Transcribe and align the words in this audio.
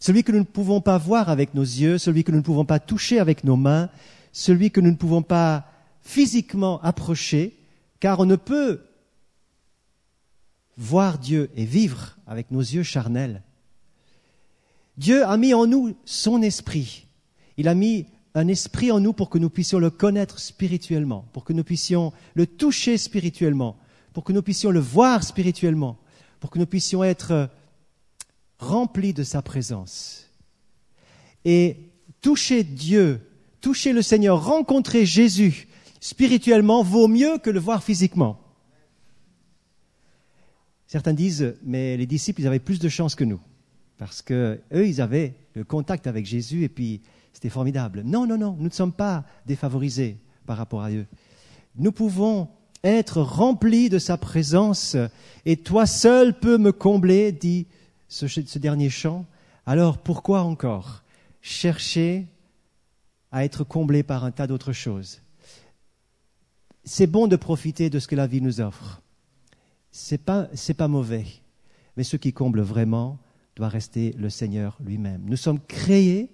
celui 0.00 0.22
que 0.22 0.32
nous 0.32 0.38
ne 0.38 0.44
pouvons 0.44 0.80
pas 0.80 0.98
voir 0.98 1.28
avec 1.28 1.54
nos 1.54 1.62
yeux, 1.62 1.98
celui 1.98 2.24
que 2.24 2.30
nous 2.30 2.38
ne 2.38 2.42
pouvons 2.42 2.64
pas 2.64 2.78
toucher 2.78 3.18
avec 3.18 3.44
nos 3.44 3.56
mains, 3.56 3.90
celui 4.32 4.70
que 4.70 4.80
nous 4.80 4.90
ne 4.90 4.96
pouvons 4.96 5.22
pas 5.22 5.66
physiquement 6.02 6.80
approcher, 6.82 7.58
car 8.00 8.20
on 8.20 8.26
ne 8.26 8.36
peut 8.36 8.80
voir 10.76 11.18
Dieu 11.18 11.50
et 11.56 11.64
vivre 11.64 12.16
avec 12.26 12.50
nos 12.50 12.60
yeux 12.60 12.84
charnels. 12.84 13.42
Dieu 14.96 15.24
a 15.24 15.36
mis 15.36 15.54
en 15.54 15.66
nous 15.66 15.94
son 16.04 16.42
esprit. 16.42 17.06
Il 17.56 17.68
a 17.68 17.74
mis 17.74 18.06
un 18.34 18.48
esprit 18.48 18.92
en 18.92 19.00
nous 19.00 19.12
pour 19.12 19.30
que 19.30 19.38
nous 19.38 19.50
puissions 19.50 19.78
le 19.78 19.90
connaître 19.90 20.38
spirituellement, 20.38 21.24
pour 21.32 21.44
que 21.44 21.52
nous 21.52 21.64
puissions 21.64 22.12
le 22.34 22.46
toucher 22.46 22.96
spirituellement, 22.96 23.76
pour 24.12 24.22
que 24.22 24.32
nous 24.32 24.42
puissions 24.42 24.70
le 24.70 24.80
voir 24.80 25.24
spirituellement, 25.24 25.98
pour 26.38 26.50
que 26.50 26.58
nous 26.58 26.66
puissions 26.66 27.02
être 27.02 27.50
remplis 28.58 29.12
de 29.12 29.22
sa 29.22 29.42
présence. 29.42 30.30
Et 31.44 31.90
toucher 32.20 32.64
Dieu, 32.64 33.20
toucher 33.60 33.92
le 33.92 34.02
Seigneur, 34.02 34.44
rencontrer 34.44 35.06
Jésus 35.06 35.68
spirituellement 36.00 36.82
vaut 36.82 37.08
mieux 37.08 37.38
que 37.38 37.50
le 37.50 37.60
voir 37.60 37.82
physiquement. 37.82 38.40
Certains 40.86 41.12
disent, 41.12 41.54
mais 41.62 41.96
les 41.96 42.06
disciples, 42.06 42.40
ils 42.40 42.46
avaient 42.46 42.58
plus 42.58 42.78
de 42.78 42.88
chance 42.88 43.14
que 43.14 43.24
nous, 43.24 43.40
parce 43.98 44.22
que 44.22 44.60
eux, 44.72 44.86
ils 44.86 45.00
avaient 45.00 45.34
le 45.54 45.64
contact 45.64 46.06
avec 46.06 46.24
Jésus 46.24 46.64
et 46.64 46.68
puis 46.68 47.02
c'était 47.32 47.50
formidable. 47.50 48.02
Non, 48.04 48.26
non, 48.26 48.38
non, 48.38 48.56
nous 48.58 48.68
ne 48.68 48.72
sommes 48.72 48.92
pas 48.92 49.24
défavorisés 49.46 50.18
par 50.46 50.56
rapport 50.56 50.82
à 50.82 50.90
eux. 50.90 51.06
Nous 51.76 51.92
pouvons 51.92 52.48
être 52.82 53.20
remplis 53.20 53.90
de 53.90 53.98
sa 53.98 54.16
présence 54.16 54.96
et 55.44 55.56
toi 55.56 55.84
seul 55.84 56.38
peux 56.38 56.58
me 56.58 56.72
combler, 56.72 57.32
dit 57.32 57.66
ce, 58.08 58.26
ce 58.26 58.58
dernier 58.58 58.90
chant. 58.90 59.26
Alors 59.66 59.98
pourquoi 59.98 60.42
encore 60.42 61.04
chercher 61.40 62.26
à 63.30 63.44
être 63.44 63.64
comblé 63.64 64.02
par 64.02 64.24
un 64.24 64.30
tas 64.30 64.46
d'autres 64.46 64.72
choses? 64.72 65.20
C'est 66.84 67.06
bon 67.06 67.26
de 67.26 67.36
profiter 67.36 67.90
de 67.90 67.98
ce 67.98 68.08
que 68.08 68.16
la 68.16 68.26
vie 68.26 68.40
nous 68.40 68.60
offre. 68.60 69.02
C'est 69.90 70.18
pas 70.24 70.48
c'est 70.54 70.74
pas 70.74 70.88
mauvais, 70.88 71.26
mais 71.96 72.04
ce 72.04 72.16
qui 72.16 72.32
comble 72.32 72.60
vraiment 72.60 73.18
doit 73.56 73.68
rester 73.68 74.14
le 74.16 74.30
Seigneur 74.30 74.78
lui-même. 74.84 75.22
Nous 75.26 75.36
sommes 75.36 75.60
créés, 75.60 76.30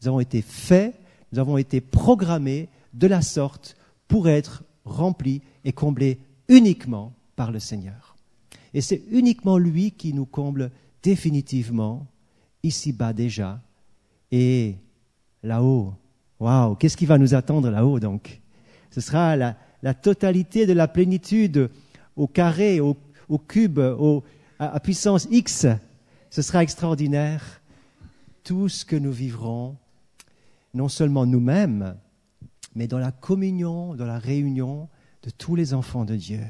nous 0.00 0.08
avons 0.08 0.20
été 0.20 0.42
faits, 0.42 0.94
nous 1.32 1.38
avons 1.38 1.58
été 1.58 1.80
programmés 1.80 2.68
de 2.94 3.06
la 3.06 3.20
sorte 3.20 3.76
pour 4.06 4.28
être 4.28 4.62
remplis 4.84 5.42
et 5.64 5.72
comblés 5.72 6.18
uniquement 6.48 7.12
par 7.36 7.52
le 7.52 7.58
Seigneur. 7.58 8.16
Et 8.74 8.80
c'est 8.80 9.02
uniquement 9.10 9.58
lui 9.58 9.92
qui 9.92 10.12
nous 10.12 10.26
comble 10.26 10.70
définitivement, 11.08 12.06
ici-bas 12.62 13.14
déjà, 13.14 13.62
et 14.30 14.74
là-haut. 15.42 15.94
Waouh, 16.38 16.74
qu'est-ce 16.74 16.98
qui 16.98 17.06
va 17.06 17.16
nous 17.16 17.34
attendre 17.34 17.70
là-haut 17.70 17.98
donc? 17.98 18.42
Ce 18.90 19.00
sera 19.00 19.34
la, 19.34 19.94
totalité 19.94 20.66
de 20.66 20.74
la 20.74 20.86
plénitude 20.86 21.70
au 22.14 22.26
carré, 22.26 22.80
au, 22.80 22.94
cube, 23.38 23.80
à, 24.58 24.66
à 24.66 24.80
puissance 24.80 25.26
X. 25.30 25.66
Ce 26.28 26.42
sera 26.42 26.62
extraordinaire. 26.62 27.62
Tout 28.44 28.68
ce 28.68 28.84
que 28.84 28.96
nous 28.96 29.12
vivrons, 29.12 29.76
non 30.74 30.88
seulement 30.88 31.24
nous-mêmes, 31.24 31.96
mais 32.74 32.86
dans 32.86 32.98
la 32.98 33.12
communion, 33.12 33.94
dans 33.94 34.04
la 34.04 34.18
réunion 34.18 34.90
de 35.22 35.30
tous 35.30 35.54
les 35.54 35.72
enfants 35.72 36.04
de 36.04 36.16
Dieu. 36.16 36.44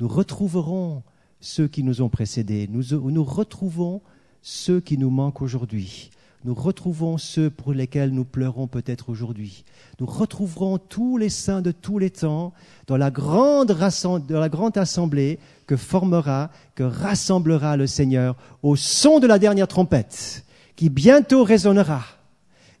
Nous 0.00 0.08
retrouverons 0.08 1.04
ceux 1.40 1.68
qui 1.68 1.82
nous 1.82 2.02
ont 2.02 2.08
précédés. 2.08 2.68
Nous, 2.70 3.24
retrouvons 3.24 4.00
ceux 4.42 4.80
qui 4.80 4.98
nous 4.98 5.10
manquent 5.10 5.42
aujourd'hui. 5.42 6.10
Nous 6.44 6.54
retrouvons 6.54 7.18
ceux 7.18 7.50
pour 7.50 7.74
lesquels 7.74 8.10
nous 8.10 8.24
pleurons 8.24 8.66
peut-être 8.66 9.10
aujourd'hui. 9.10 9.64
Nous 9.98 10.06
retrouverons 10.06 10.78
tous 10.78 11.18
les 11.18 11.28
saints 11.28 11.60
de 11.60 11.70
tous 11.70 11.98
les 11.98 12.08
temps 12.08 12.54
dans 12.86 12.96
la 12.96 13.10
grande, 13.10 13.68
dans 13.68 14.40
la 14.40 14.48
grande 14.48 14.78
assemblée 14.78 15.38
que 15.66 15.76
formera, 15.76 16.50
que 16.74 16.82
rassemblera 16.82 17.76
le 17.76 17.86
Seigneur 17.86 18.36
au 18.62 18.74
son 18.76 19.20
de 19.20 19.26
la 19.26 19.38
dernière 19.38 19.68
trompette 19.68 20.44
qui 20.76 20.88
bientôt 20.88 21.44
résonnera. 21.44 22.02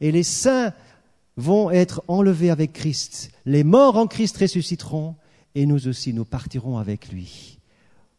Et 0.00 0.10
les 0.10 0.22
saints 0.22 0.72
vont 1.36 1.70
être 1.70 2.02
enlevés 2.08 2.48
avec 2.48 2.72
Christ. 2.72 3.30
Les 3.44 3.62
morts 3.62 3.98
en 3.98 4.06
Christ 4.06 4.38
ressusciteront 4.38 5.16
et 5.54 5.66
nous 5.66 5.86
aussi 5.86 6.14
nous 6.14 6.24
partirons 6.24 6.78
avec 6.78 7.12
lui 7.12 7.59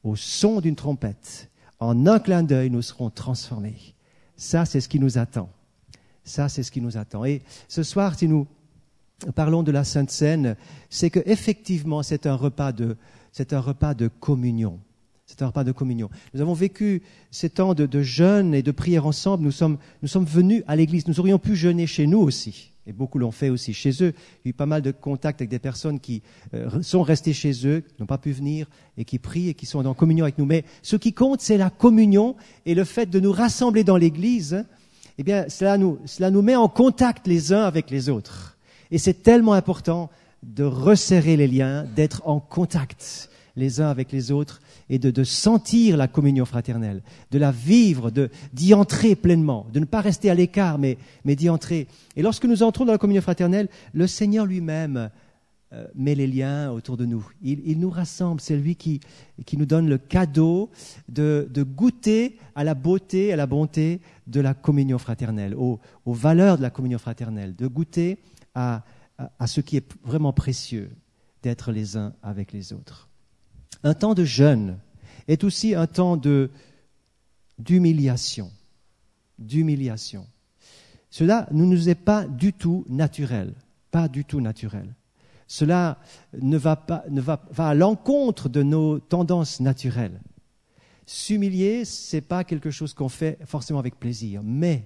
au 0.04 0.16
son 0.16 0.62
d'une 0.62 0.76
trompette, 0.76 1.50
en 1.80 2.06
un 2.06 2.20
clin 2.20 2.44
d'œil, 2.44 2.70
nous 2.70 2.82
serons 2.82 3.10
transformés. 3.10 3.96
Ça, 4.36 4.66
c'est 4.66 4.82
ce 4.82 4.90
qui 4.90 5.00
nous 5.00 5.18
attend. 5.18 5.50
Ça, 6.24 6.50
c'est 6.50 6.64
ce 6.64 6.72
qui 6.72 6.82
nous 6.82 6.98
attend. 6.98 7.26
Et 7.26 7.42
ce 7.68 7.84
soir, 7.84 8.18
si 8.18 8.28
nous 8.28 8.48
parlons 9.36 9.64
de 9.64 9.72
la 9.72 9.84
Sainte 9.84 10.12
Seine, 10.12 10.56
c'est 10.90 11.10
que 11.10 11.20
effectivement, 11.26 12.04
c'est 12.04 12.26
un 12.26 12.36
repas 12.36 12.72
de, 12.72 12.98
un 13.52 13.60
repas 13.60 13.94
de 13.94 14.08
communion. 14.08 14.80
C'est 15.26 15.42
un 15.42 15.48
repas 15.48 15.64
de 15.64 15.72
communion. 15.72 16.10
Nous 16.34 16.42
avons 16.42 16.54
vécu 16.54 17.04
ces 17.32 17.50
temps 17.50 17.74
de, 17.74 17.86
de 17.86 18.02
jeûne 18.02 18.54
et 18.54 18.64
de 18.64 18.72
prière 18.72 19.06
ensemble. 19.06 19.44
Nous 19.44 19.52
sommes, 19.52 19.78
nous 20.02 20.08
sommes 20.08 20.26
venus 20.26 20.64
à 20.68 20.76
l'église. 20.76 21.08
Nous 21.08 21.20
aurions 21.20 21.40
pu 21.40 21.56
jeûner 21.56 21.88
chez 21.88 22.06
nous 22.06 22.20
aussi 22.20 22.71
et 22.88 22.94
beaucoup 22.94 23.19
l'ont 23.19 23.31
fait 23.31 23.50
aussi 23.50 23.74
chez 23.74 23.92
eux. 24.03 24.14
Il 24.44 24.46
y 24.46 24.47
a 24.47 24.50
eu 24.50 24.53
pas 24.53 24.66
mal 24.66 24.81
de 24.81 24.92
contacts 24.92 25.42
avec 25.42 25.50
des 25.50 25.59
personnes 25.59 26.00
qui 26.00 26.24
euh, 26.53 26.81
sont 26.81 27.03
restées 27.03 27.34
chez 27.34 27.68
eux, 27.68 27.84
n'ont 28.00 28.06
pas 28.06 28.18
pu 28.18 28.31
venir 28.31 28.68
et 28.97 29.06
qui 29.06 29.19
prient 29.19 29.50
et 29.50 29.53
qui 29.53 29.66
sont 29.66 29.86
en 29.86 29.94
communion 29.94 30.25
avec 30.25 30.38
nous. 30.38 30.46
Mais 30.46 30.66
ce 30.81 30.96
qui 30.96 31.14
compte, 31.14 31.41
c'est 31.41 31.58
la 31.58 31.70
communion 31.70 32.36
et 32.66 32.75
le 32.75 32.84
fait 32.84 33.09
de 33.09 33.20
nous 33.20 33.31
rassembler 33.31 33.84
dans 33.84 33.97
l'Église. 33.97 34.66
Eh 35.18 35.24
bien, 35.24 35.47
cela 35.50 35.78
nous, 35.78 36.00
cela 36.06 36.31
nous 36.31 36.41
met 36.41 36.56
en 36.56 36.70
contact 36.70 37.28
les 37.28 37.53
uns 37.53 37.64
avec 37.64 37.90
les 37.91 38.09
autres. 38.09 38.58
Et 38.90 38.97
c'est 38.97 39.24
tellement 39.24 39.53
important 39.53 40.09
de 40.44 40.64
resserrer 40.64 41.38
les 41.38 41.47
liens, 41.47 41.84
d'être 41.96 42.24
en 42.25 42.40
contact 42.40 43.31
les 43.56 43.82
uns 43.82 43.90
avec 43.90 44.12
les 44.12 44.32
autres 44.32 44.62
et 44.90 45.00
de, 45.00 45.24
sentir 45.24 45.98
la 45.98 46.08
communion 46.08 46.46
fraternelle, 46.46 47.02
de 47.32 47.38
la 47.38 47.52
vivre, 47.52 48.12
d'y 48.54 48.74
entrer 48.74 49.16
pleinement, 49.16 49.68
de 49.74 49.80
ne 49.80 49.86
pas 49.86 50.02
rester 50.02 50.30
à 50.30 50.34
l'écart, 50.34 50.78
mais, 50.78 50.98
d'y 51.26 51.50
entrer. 51.50 51.88
Et 52.16 52.22
lorsque 52.22 52.46
nous 52.46 52.64
entrons 52.64 52.86
dans 52.86 52.92
la 52.92 52.98
communion 52.98 53.22
fraternelle, 53.22 53.70
le 53.94 54.08
Seigneur 54.08 54.46
lui-même 54.46 55.10
euh, 55.74 55.88
met 55.96 56.16
les 56.16 56.28
liens 56.28 56.72
autour 56.72 56.98
de 56.98 57.06
nous. 57.06 57.26
Il, 57.42 57.80
nous 57.80 57.90
rassemble, 57.90 58.42
c'est 58.42 58.58
lui 58.58 58.76
qui, 58.76 59.00
nous 59.54 59.66
donne 59.66 59.88
le 59.88 59.98
cadeau 59.98 60.70
de, 61.08 61.48
goûter 61.64 62.38
à 62.56 62.64
la 62.64 62.74
beauté, 62.74 63.32
à 63.32 63.36
la 63.36 63.46
bonté 63.46 64.02
de 64.28 64.42
la 64.42 64.54
communion 64.54 64.98
fraternelle, 64.98 65.56
aux, 65.56 65.80
valeurs 66.06 66.58
de 66.58 66.62
la 66.62 66.70
communion 66.70 67.00
fraternelle, 67.00 67.56
de 67.56 67.68
goûter 67.68 68.20
à 68.54 68.84
ce 69.46 69.62
qui 69.62 69.78
est 69.78 69.88
vraiment 70.04 70.34
précieux, 70.34 70.92
d'être 71.44 71.72
les 71.72 71.98
uns 71.98 72.14
avec 72.22 72.52
les 72.52 72.74
autres. 72.74 73.11
Un 73.84 73.94
temps 73.94 74.14
de 74.14 74.24
jeûne 74.24 74.78
est 75.28 75.44
aussi 75.44 75.75
un 75.75 75.88
temps 75.88 76.19
d'humiliation, 77.58 78.52
d'humiliation. 79.40 80.28
Cela 81.09 81.47
ne 81.52 81.66
nous 81.66 81.90
est 81.90 81.96
pas 81.96 82.25
du 82.25 82.53
tout 82.53 82.86
naturel, 82.90 83.53
pas 83.91 84.08
du 84.08 84.24
tout 84.24 84.40
naturel. 84.41 84.96
Cela 85.47 86.00
ne 86.40 86.58
va 86.58 86.78
pas 86.78 87.03
ne 87.09 87.20
va, 87.20 87.44
va 87.52 87.68
à 87.68 87.74
l'encontre 87.74 88.47
de 88.47 88.64
nos 88.64 89.00
tendances 89.00 89.59
naturelles. 89.59 90.22
S'humilier, 91.06 91.84
c'est 91.84 92.22
pas 92.22 92.46
quelque 92.46 92.72
chose 92.72 92.94
qu'on 92.94 93.09
fait 93.09 93.38
forcément 93.46 93.80
avec 93.80 94.00
plaisir, 94.00 94.41
mais 94.44 94.86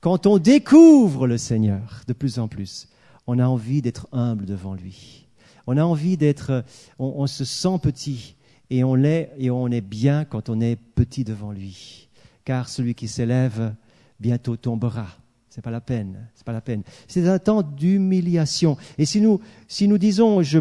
quand 0.00 0.26
on 0.26 0.38
découvre 0.38 1.28
le 1.28 1.38
Seigneur 1.38 2.02
de 2.08 2.12
plus 2.12 2.38
en 2.38 2.48
plus, 2.48 2.88
on 3.26 3.38
a 3.38 3.46
envie 3.46 3.82
d'être 3.82 4.08
humble 4.10 4.46
devant 4.46 4.74
lui. 4.74 5.28
On 5.72 5.76
a 5.76 5.84
envie 5.84 6.16
d'être, 6.16 6.64
on, 6.98 7.28
se 7.28 7.44
sent 7.44 7.78
petit 7.80 8.34
et 8.70 8.82
on 8.82 8.96
l'est 8.96 9.30
et 9.38 9.52
on 9.52 9.68
est 9.68 9.80
bien 9.80 10.24
quand 10.24 10.48
on 10.48 10.60
est 10.60 10.74
petit 10.74 11.22
devant 11.22 11.52
lui. 11.52 12.08
Car 12.44 12.68
celui 12.68 12.96
qui 12.96 13.06
s'élève 13.06 13.72
bientôt 14.18 14.56
tombera. 14.56 15.06
C'est 15.48 15.62
pas 15.62 15.70
la 15.70 15.80
peine. 15.80 16.26
C'est 16.34 16.42
pas 16.42 16.52
la 16.52 16.60
peine. 16.60 16.82
C'est 17.06 17.28
un 17.28 17.38
temps 17.38 17.62
d'humiliation. 17.62 18.78
Et 18.98 19.04
si 19.04 19.20
nous, 19.20 19.40
si 19.68 19.86
nous 19.86 19.96
disons 19.96 20.42
je 20.42 20.58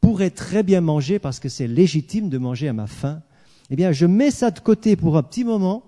pourrais 0.00 0.30
très 0.30 0.62
bien 0.62 0.80
manger 0.80 1.18
parce 1.18 1.40
que 1.40 1.50
c'est 1.50 1.68
légitime 1.68 2.30
de 2.30 2.38
manger 2.38 2.68
à 2.68 2.72
ma 2.72 2.86
faim, 2.86 3.20
eh 3.68 3.76
bien, 3.76 3.92
je 3.92 4.06
mets 4.06 4.30
ça 4.30 4.50
de 4.50 4.60
côté 4.60 4.96
pour 4.96 5.18
un 5.18 5.22
petit 5.22 5.44
moment 5.44 5.82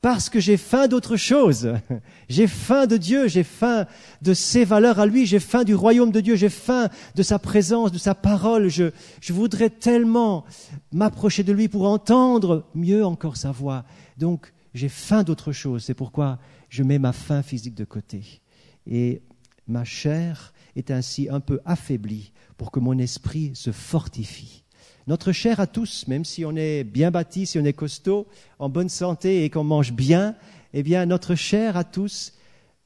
parce 0.00 0.28
que 0.28 0.40
j'ai 0.40 0.56
faim 0.56 0.88
d'autre 0.88 1.16
chose. 1.16 1.74
J'ai 2.28 2.48
faim 2.48 2.86
de 2.86 2.96
Dieu, 2.96 3.28
j'ai 3.28 3.44
faim 3.44 3.86
de 4.20 4.34
ses 4.34 4.64
valeurs 4.64 4.98
à 4.98 5.06
lui, 5.06 5.26
j'ai 5.26 5.38
faim 5.38 5.62
du 5.62 5.76
royaume 5.76 6.10
de 6.10 6.20
Dieu, 6.20 6.34
j'ai 6.34 6.48
faim 6.48 6.88
de 7.14 7.22
sa 7.22 7.38
présence, 7.38 7.92
de 7.92 7.98
sa 7.98 8.16
parole. 8.16 8.68
Je, 8.68 8.90
voudrais 9.30 9.70
tellement 9.70 10.44
m'approcher 10.92 11.44
de 11.44 11.52
lui 11.52 11.68
pour 11.68 11.86
entendre 11.86 12.66
mieux 12.74 13.06
encore 13.06 13.36
sa 13.36 13.52
voix. 13.52 13.84
Donc, 14.18 14.52
j'ai 14.74 14.88
faim 14.88 15.22
d'autre 15.22 15.52
chose. 15.52 15.84
C'est 15.84 15.94
pourquoi 15.94 16.40
je 16.68 16.82
mets 16.82 16.98
ma 16.98 17.12
faim 17.12 17.42
physique 17.42 17.74
de 17.74 17.84
côté. 17.84 18.42
Et 18.88 19.22
ma 19.68 19.84
chair 19.84 20.52
est 20.74 20.90
ainsi 20.90 21.28
un 21.30 21.40
peu 21.40 21.60
affaiblie 21.64 22.32
pour 22.56 22.72
que 22.72 22.80
mon 22.80 22.98
esprit 22.98 23.52
se 23.54 23.70
fortifie. 23.70 24.64
Notre 25.06 25.30
chair 25.30 25.60
à 25.60 25.66
tous, 25.66 26.08
même 26.08 26.24
si 26.24 26.44
on 26.44 26.56
est 26.56 26.82
bien 26.82 27.10
bâti, 27.10 27.46
si 27.46 27.58
on 27.58 27.64
est 27.64 27.72
costaud, 27.72 28.26
en 28.58 28.68
bonne 28.68 28.88
santé 28.88 29.44
et 29.44 29.50
qu'on 29.50 29.62
mange 29.62 29.92
bien, 29.92 30.34
eh 30.72 30.82
bien, 30.82 31.06
notre 31.06 31.34
chair 31.34 31.76
à 31.76 31.84
tous 31.84 32.32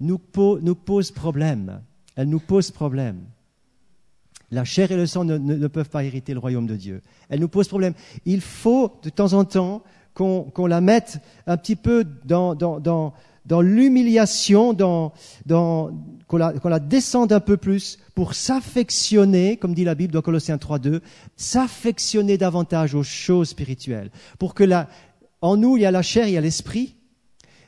nous, 0.00 0.19
pose 0.19 1.11
problème. 1.11 1.82
Elle 2.17 2.28
nous 2.28 2.40
pose 2.40 2.70
problème. 2.70 3.20
La 4.50 4.64
chair 4.64 4.90
et 4.90 4.96
le 4.96 5.06
sang 5.06 5.25
ne, 5.25 5.67
peuvent 5.69 5.88
pas 5.88 6.05
hériter 6.05 6.32
le 6.32 6.40
royaume 6.40 6.67
de 6.67 6.76
Dieu. 6.76 7.02
Elle 7.28 7.40
nous 7.40 7.49
pose 7.49 7.69
problème. 7.69 7.94
Il 8.25 8.40
faut 8.40 8.99
de 9.02 9.11
temps 9.11 9.32
en 9.32 9.44
temps 9.44 9.82
qu'on 10.14 10.67
la 10.67 10.81
mette 10.81 11.20
un 11.46 11.56
petit 11.56 11.76
peu 11.76 12.05
dans, 12.25 13.14
l'humiliation, 13.58 14.73
dans, 14.73 15.12
dans, 15.47 15.91
qu'on 16.29 16.37
la, 16.37 16.55
la, 16.62 16.79
descende 16.79 17.32
un 17.32 17.41
peu 17.41 17.56
plus 17.56 17.99
pour 18.14 18.35
s'affectionner, 18.35 19.56
comme 19.56 19.75
dit 19.75 19.82
la 19.82 19.97
Bible 19.97 20.12
dans 20.12 20.23
Colossiens 20.23 20.56
3.2, 20.56 21.00
s'affectionner 21.37 22.38
davantage 22.38 22.94
aux 22.94 23.02
choses 23.02 23.49
spirituelles. 23.49 24.12
Pour 24.38 24.55
que 24.55 24.62
en 25.43 25.56
nous, 25.56 25.76
il 25.76 25.81
y 25.81 25.87
a 25.87 25.91
la 25.91 26.02
chair, 26.02 26.29
il 26.29 26.35
y 26.35 26.37
a 26.37 26.41
l'esprit, 26.41 26.94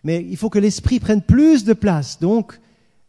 mais 0.05 0.25
il 0.25 0.37
faut 0.37 0.51
que 0.51 0.61
l'esprit 0.61 1.01
prenne 1.01 1.23
plus 1.23 1.65
de 1.65 1.73
place. 1.73 2.21
Donc, 2.21 2.61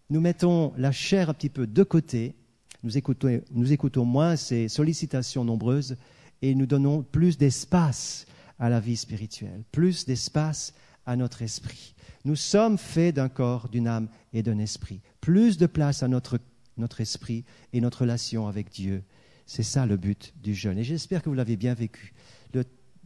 nous 0.10 0.22
mettons 0.22 0.74
la 0.78 0.92
chair 0.92 1.30
un 1.30 1.34
petit 1.34 1.50
peu 1.50 1.68
de 1.68 1.84
côté, 1.84 2.36
nous 2.84 2.98
écoutons, 2.98 3.42
nous 3.52 3.72
écoutons 3.72 4.06
moins 4.06 4.36
ces 4.36 4.68
sollicitations 4.68 5.46
nombreuses 5.46 5.96
et 6.42 6.56
nous 6.56 6.66
donnons 6.66 7.04
plus 7.04 7.38
d'espace 7.38 8.26
à 8.60 8.70
la 8.70 8.80
vie 8.80 8.98
spirituelle, 8.98 9.64
plus 9.72 10.06
d'espace 10.06 10.74
à 11.06 11.16
notre 11.16 11.42
esprit. 11.42 11.93
Nous 12.26 12.36
sommes 12.36 12.78
faits 12.78 13.16
d'un 13.16 13.30
corps, 13.30 13.70
d'une 13.70 13.88
âme 13.88 14.08
et 14.34 14.44
d'un 14.44 14.58
esprit. 14.60 15.02
Plus 15.22 15.58
de 15.58 15.66
place 15.66 16.04
à 16.04 16.08
notre, 16.08 16.40
notre 16.78 17.02
esprit 17.02 17.44
et 17.74 17.82
notre 17.82 18.02
relation 18.02 18.48
avec 18.48 18.72
Dieu. 18.72 19.04
C'est 19.46 19.64
ça 19.64 19.86
le 19.86 19.98
but 19.98 20.34
du 20.42 20.54
jeûne. 20.54 20.78
Et 20.78 20.84
j'espère 20.84 21.22
que 21.22 21.30
vous 21.30 21.36
l'avez 21.36 21.58
bien 21.58 21.74
vécu. 21.74 22.14
Le, 22.54 22.64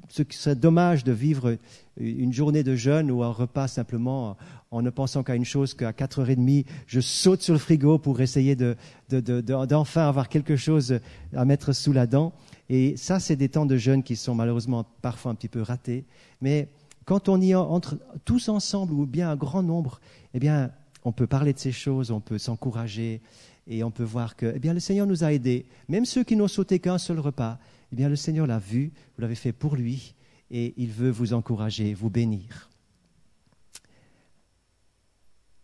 ce 0.09 0.23
serait 0.29 0.55
dommage 0.55 1.03
de 1.03 1.11
vivre 1.11 1.57
une 1.97 2.31
journée 2.31 2.63
de 2.63 2.75
jeûne 2.75 3.11
ou 3.11 3.23
un 3.23 3.31
repas 3.31 3.67
simplement 3.67 4.37
en 4.71 4.81
ne 4.81 4.89
pensant 4.89 5.23
qu'à 5.23 5.35
une 5.35 5.45
chose 5.45 5.73
qu'à 5.73 5.91
4h30, 5.91 6.65
je 6.85 6.99
saute 6.99 7.41
sur 7.41 7.53
le 7.53 7.59
frigo 7.59 7.97
pour 7.97 8.21
essayer 8.21 8.55
d'enfin 8.55 10.01
de, 10.03 10.07
avoir 10.07 10.29
quelque 10.29 10.55
chose 10.55 10.99
à 11.35 11.45
mettre 11.45 11.73
sous 11.73 11.93
la 11.93 12.05
dent. 12.05 12.33
Et 12.69 12.97
ça, 12.97 13.19
c'est 13.19 13.35
des 13.35 13.49
temps 13.49 13.65
de 13.65 13.77
jeûne 13.77 14.03
qui 14.03 14.15
sont 14.15 14.35
malheureusement 14.35 14.85
parfois 15.01 15.31
un 15.31 15.35
petit 15.35 15.47
peu 15.47 15.61
ratés. 15.61 16.05
Mais 16.41 16.69
quand 17.07 17.29
on 17.29 17.39
y 17.39 17.55
entre 17.55 17.97
tous 18.25 18.49
ensemble 18.49 18.93
ou 18.93 19.05
bien 19.05 19.29
un 19.31 19.37
grand 19.37 19.63
nombre, 19.63 20.01
eh 20.33 20.39
bien, 20.39 20.71
on 21.05 21.13
peut 21.13 21.25
parler 21.25 21.53
de 21.53 21.57
ces 21.57 21.71
choses, 21.71 22.11
on 22.11 22.19
peut 22.19 22.37
s'encourager 22.37 23.21
et 23.65 23.81
on 23.85 23.91
peut 23.91 24.03
voir 24.03 24.35
que 24.35 24.51
eh 24.53 24.59
bien, 24.59 24.73
le 24.73 24.81
Seigneur 24.81 25.07
nous 25.07 25.23
a 25.23 25.31
aidés. 25.31 25.65
Même 25.87 26.03
ceux 26.03 26.25
qui 26.25 26.35
n'ont 26.35 26.49
sauté 26.49 26.79
qu'un 26.79 26.97
seul 26.97 27.19
repas, 27.19 27.59
eh 27.93 27.95
bien, 27.95 28.09
le 28.09 28.17
Seigneur 28.17 28.45
l'a 28.45 28.59
vu, 28.59 28.91
vous 29.15 29.21
l'avez 29.21 29.35
fait 29.35 29.53
pour 29.53 29.77
lui 29.77 30.15
et 30.51 30.73
il 30.75 30.89
veut 30.89 31.09
vous 31.09 31.31
encourager, 31.31 31.93
vous 31.93 32.09
bénir. 32.09 32.69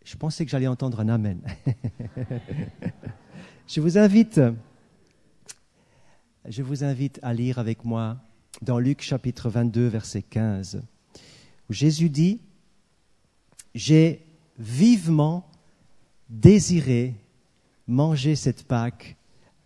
Je 0.02 0.16
pensais 0.16 0.46
que 0.46 0.50
j'allais 0.50 0.66
entendre 0.66 1.00
un 1.00 1.10
Amen. 1.10 1.42
je 3.66 3.82
vous 3.82 3.98
invite, 3.98 4.40
je 6.48 6.62
vous 6.62 6.84
invite 6.84 7.20
à 7.22 7.34
lire 7.34 7.58
avec 7.58 7.84
moi 7.84 8.16
dans 8.62 8.78
Luc 8.78 9.02
chapitre 9.02 9.50
22, 9.50 9.88
verset 9.88 10.22
15 10.22 10.80
Jésus 11.70 12.10
dit, 12.10 12.40
j'ai 13.74 14.24
vivement 14.58 15.48
désiré 16.28 17.14
manger 17.86 18.36
cette 18.36 18.64
Pâque 18.64 19.16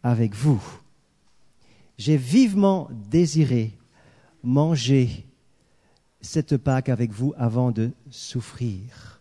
avec 0.03 0.35
vous. 0.35 0.63
J'ai 1.99 2.17
vivement 2.17 2.89
désiré 3.11 3.77
manger 4.43 5.27
cette 6.21 6.57
Pâque 6.57 6.89
avec 6.89 7.11
vous 7.13 7.35
avant 7.37 7.71
de 7.71 7.91
souffrir. 8.11 9.21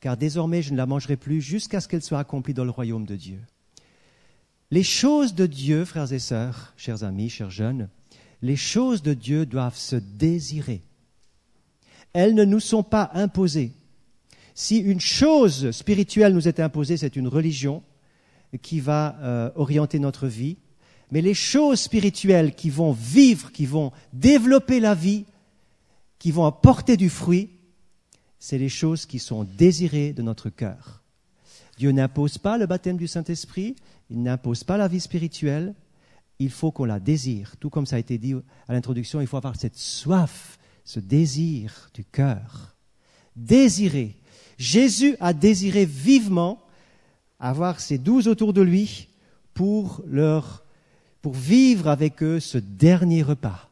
Car 0.00 0.16
désormais 0.16 0.62
je 0.62 0.72
ne 0.72 0.78
la 0.78 0.86
mangerai 0.86 1.16
plus 1.16 1.42
jusqu'à 1.42 1.80
ce 1.80 1.88
qu'elle 1.88 2.02
soit 2.02 2.18
accomplie 2.18 2.54
dans 2.54 2.64
le 2.64 2.70
royaume 2.70 3.04
de 3.04 3.16
Dieu. 3.16 3.40
Les 4.70 4.82
choses 4.82 5.34
de 5.34 5.46
Dieu, 5.46 5.84
frères 5.84 6.12
et 6.12 6.18
sœurs, 6.18 6.72
chers 6.76 7.04
amis, 7.04 7.28
chers 7.28 7.50
jeunes, 7.50 7.88
les 8.42 8.56
choses 8.56 9.02
de 9.02 9.14
Dieu 9.14 9.46
doivent 9.46 9.76
se 9.76 9.96
désirer. 9.96 10.82
Elles 12.12 12.34
ne 12.34 12.44
nous 12.44 12.60
sont 12.60 12.82
pas 12.82 13.10
imposées. 13.14 13.72
Si 14.54 14.78
une 14.78 15.00
chose 15.00 15.70
spirituelle 15.70 16.34
nous 16.34 16.48
est 16.48 16.60
imposée, 16.60 16.96
c'est 16.96 17.16
une 17.16 17.28
religion 17.28 17.82
qui 18.62 18.80
va 18.80 19.16
euh, 19.20 19.50
orienter 19.54 19.98
notre 19.98 20.26
vie. 20.26 20.56
Mais 21.12 21.22
les 21.22 21.34
choses 21.34 21.80
spirituelles 21.80 22.54
qui 22.54 22.70
vont 22.70 22.92
vivre, 22.92 23.52
qui 23.52 23.66
vont 23.66 23.92
développer 24.12 24.80
la 24.80 24.94
vie, 24.94 25.24
qui 26.18 26.30
vont 26.30 26.46
apporter 26.46 26.96
du 26.96 27.08
fruit, 27.08 27.50
c'est 28.38 28.58
les 28.58 28.68
choses 28.68 29.06
qui 29.06 29.18
sont 29.18 29.44
désirées 29.44 30.12
de 30.12 30.22
notre 30.22 30.50
cœur. 30.50 31.02
Dieu 31.78 31.92
n'impose 31.92 32.38
pas 32.38 32.58
le 32.58 32.66
baptême 32.66 32.96
du 32.96 33.08
Saint-Esprit, 33.08 33.76
il 34.10 34.22
n'impose 34.22 34.64
pas 34.64 34.76
la 34.76 34.88
vie 34.88 35.00
spirituelle, 35.00 35.74
il 36.40 36.50
faut 36.50 36.72
qu'on 36.72 36.86
la 36.86 36.98
désire. 36.98 37.54
Tout 37.60 37.70
comme 37.70 37.86
ça 37.86 37.96
a 37.96 38.00
été 38.00 38.18
dit 38.18 38.34
à 38.66 38.72
l'introduction, 38.72 39.20
il 39.20 39.26
faut 39.26 39.36
avoir 39.36 39.56
cette 39.56 39.76
soif, 39.76 40.58
ce 40.84 40.98
désir 40.98 41.90
du 41.94 42.04
cœur. 42.04 42.74
Désirer. 43.36 44.16
Jésus 44.58 45.16
a 45.20 45.32
désiré 45.34 45.84
vivement 45.84 46.58
avoir 47.38 47.78
ces 47.78 47.98
douze 47.98 48.26
autour 48.26 48.52
de 48.54 48.62
lui 48.62 49.08
pour 49.52 50.02
leur, 50.06 50.64
pour 51.20 51.34
vivre 51.34 51.88
avec 51.88 52.22
eux 52.22 52.40
ce 52.40 52.58
dernier 52.58 53.22
repas. 53.22 53.68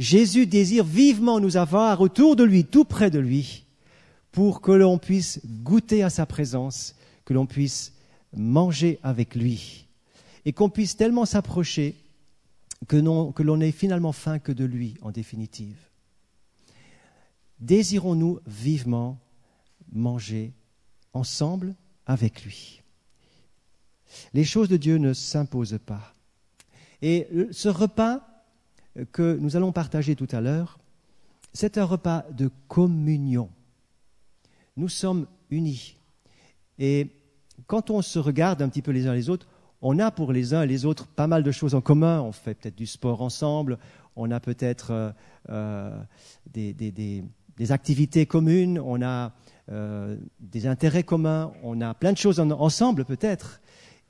Jésus 0.00 0.46
désire 0.46 0.84
vivement 0.84 1.38
nous 1.38 1.56
avoir 1.56 2.00
autour 2.00 2.34
de 2.34 2.42
lui, 2.44 2.64
tout 2.64 2.84
près 2.84 3.10
de 3.10 3.18
lui, 3.18 3.64
pour 4.32 4.60
que 4.60 4.72
l'on 4.72 4.98
puisse 4.98 5.40
goûter 5.44 6.02
à 6.02 6.10
sa 6.10 6.26
présence, 6.26 6.96
que 7.24 7.34
l'on 7.34 7.46
puisse 7.46 7.92
manger 8.32 8.98
avec 9.02 9.36
lui 9.36 9.86
et 10.44 10.52
qu'on 10.52 10.70
puisse 10.70 10.96
tellement 10.96 11.26
s'approcher 11.26 11.96
que, 12.88 12.96
l'on 12.96 13.56
n'ait 13.56 13.72
finalement 13.72 14.12
faim 14.12 14.38
que 14.38 14.52
de 14.52 14.64
lui, 14.64 14.96
en 15.02 15.10
définitive. 15.10 15.76
Désirons-nous 17.58 18.40
vivement 18.46 19.18
manger 19.92 20.52
ensemble 21.12 21.74
avec 22.06 22.44
lui? 22.44 22.82
Les 24.32 24.44
choses 24.44 24.68
de 24.68 24.76
Dieu 24.76 24.96
ne 24.96 25.12
s'imposent 25.12 25.78
pas. 25.84 26.14
Et 27.02 27.28
ce 27.52 27.68
repas 27.68 28.26
que 29.12 29.36
nous 29.40 29.56
allons 29.56 29.72
partager 29.72 30.16
tout 30.16 30.28
à 30.32 30.40
l'heure, 30.40 30.78
c'est 31.52 31.78
un 31.78 31.84
repas 31.84 32.24
de 32.32 32.50
communion. 32.68 33.50
Nous 34.76 34.88
sommes 34.88 35.26
unis. 35.50 35.96
Et 36.78 37.08
quand 37.66 37.90
on 37.90 38.02
se 38.02 38.18
regarde 38.18 38.62
un 38.62 38.68
petit 38.68 38.82
peu 38.82 38.90
les 38.90 39.06
uns 39.06 39.14
les 39.14 39.28
autres, 39.28 39.46
on 39.82 39.98
a 39.98 40.10
pour 40.10 40.32
les 40.32 40.54
uns 40.54 40.62
et 40.62 40.66
les 40.66 40.84
autres 40.84 41.06
pas 41.06 41.26
mal 41.26 41.42
de 41.42 41.50
choses 41.50 41.74
en 41.74 41.80
commun. 41.80 42.20
On 42.20 42.32
fait 42.32 42.54
peut-être 42.54 42.76
du 42.76 42.86
sport 42.86 43.22
ensemble, 43.22 43.78
on 44.16 44.30
a 44.30 44.40
peut-être 44.40 44.90
euh, 44.90 45.10
euh, 45.50 46.02
des, 46.52 47.24
activités 47.70 48.26
communes, 48.26 48.78
on 48.78 49.02
a 49.02 49.32
euh, 49.70 50.16
des 50.40 50.66
intérêts 50.66 51.02
communs, 51.02 51.52
on 51.62 51.80
a 51.80 51.94
plein 51.94 52.12
de 52.12 52.18
choses 52.18 52.40
ensemble 52.40 53.04
peut-être. 53.04 53.60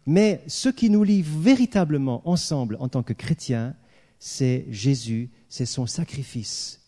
Mais 0.06 0.42
ce 0.46 0.68
qui 0.68 0.90
nous 0.90 1.04
lie 1.04 1.22
véritablement 1.22 2.22
ensemble 2.28 2.76
en 2.80 2.88
tant 2.88 3.02
que 3.02 3.12
chrétiens, 3.12 3.74
c'est 4.18 4.66
Jésus, 4.70 5.30
c'est 5.48 5.66
son 5.66 5.86
sacrifice, 5.86 6.80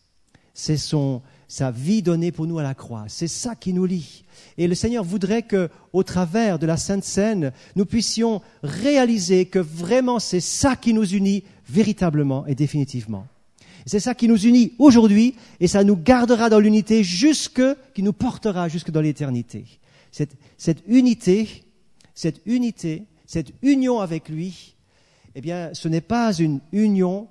c'est 0.54 0.76
son, 0.76 1.22
sa 1.52 1.70
vie 1.70 2.00
donnée 2.00 2.32
pour 2.32 2.46
nous 2.46 2.58
à 2.58 2.62
la 2.62 2.72
croix. 2.72 3.04
C'est 3.08 3.28
ça 3.28 3.54
qui 3.54 3.74
nous 3.74 3.84
lie. 3.84 4.24
Et 4.56 4.66
le 4.66 4.74
Seigneur 4.74 5.04
voudrait 5.04 5.42
que, 5.42 5.68
au 5.92 6.02
travers 6.02 6.58
de 6.58 6.64
la 6.64 6.78
Sainte 6.78 7.04
Seine, 7.04 7.52
nous 7.76 7.84
puissions 7.84 8.40
réaliser 8.62 9.44
que 9.44 9.58
vraiment 9.58 10.18
c'est 10.18 10.40
ça 10.40 10.76
qui 10.76 10.94
nous 10.94 11.04
unit 11.04 11.44
véritablement 11.68 12.46
et 12.46 12.54
définitivement. 12.54 13.26
C'est 13.84 14.00
ça 14.00 14.14
qui 14.14 14.28
nous 14.28 14.46
unit 14.46 14.72
aujourd'hui 14.78 15.34
et 15.60 15.68
ça 15.68 15.84
nous 15.84 15.94
gardera 15.94 16.48
dans 16.48 16.58
l'unité 16.58 17.04
jusque, 17.04 17.62
qui 17.92 18.02
nous 18.02 18.14
portera 18.14 18.68
jusque 18.68 18.90
dans 18.90 19.02
l'éternité. 19.02 19.66
Cette, 20.10 20.38
cette 20.56 20.82
unité, 20.86 21.64
cette 22.14 22.40
unité, 22.46 23.02
cette 23.26 23.52
union 23.60 24.00
avec 24.00 24.30
lui, 24.30 24.74
eh 25.34 25.42
bien, 25.42 25.68
ce 25.74 25.88
n'est 25.88 26.00
pas 26.00 26.32
une 26.32 26.60
union 26.72 27.28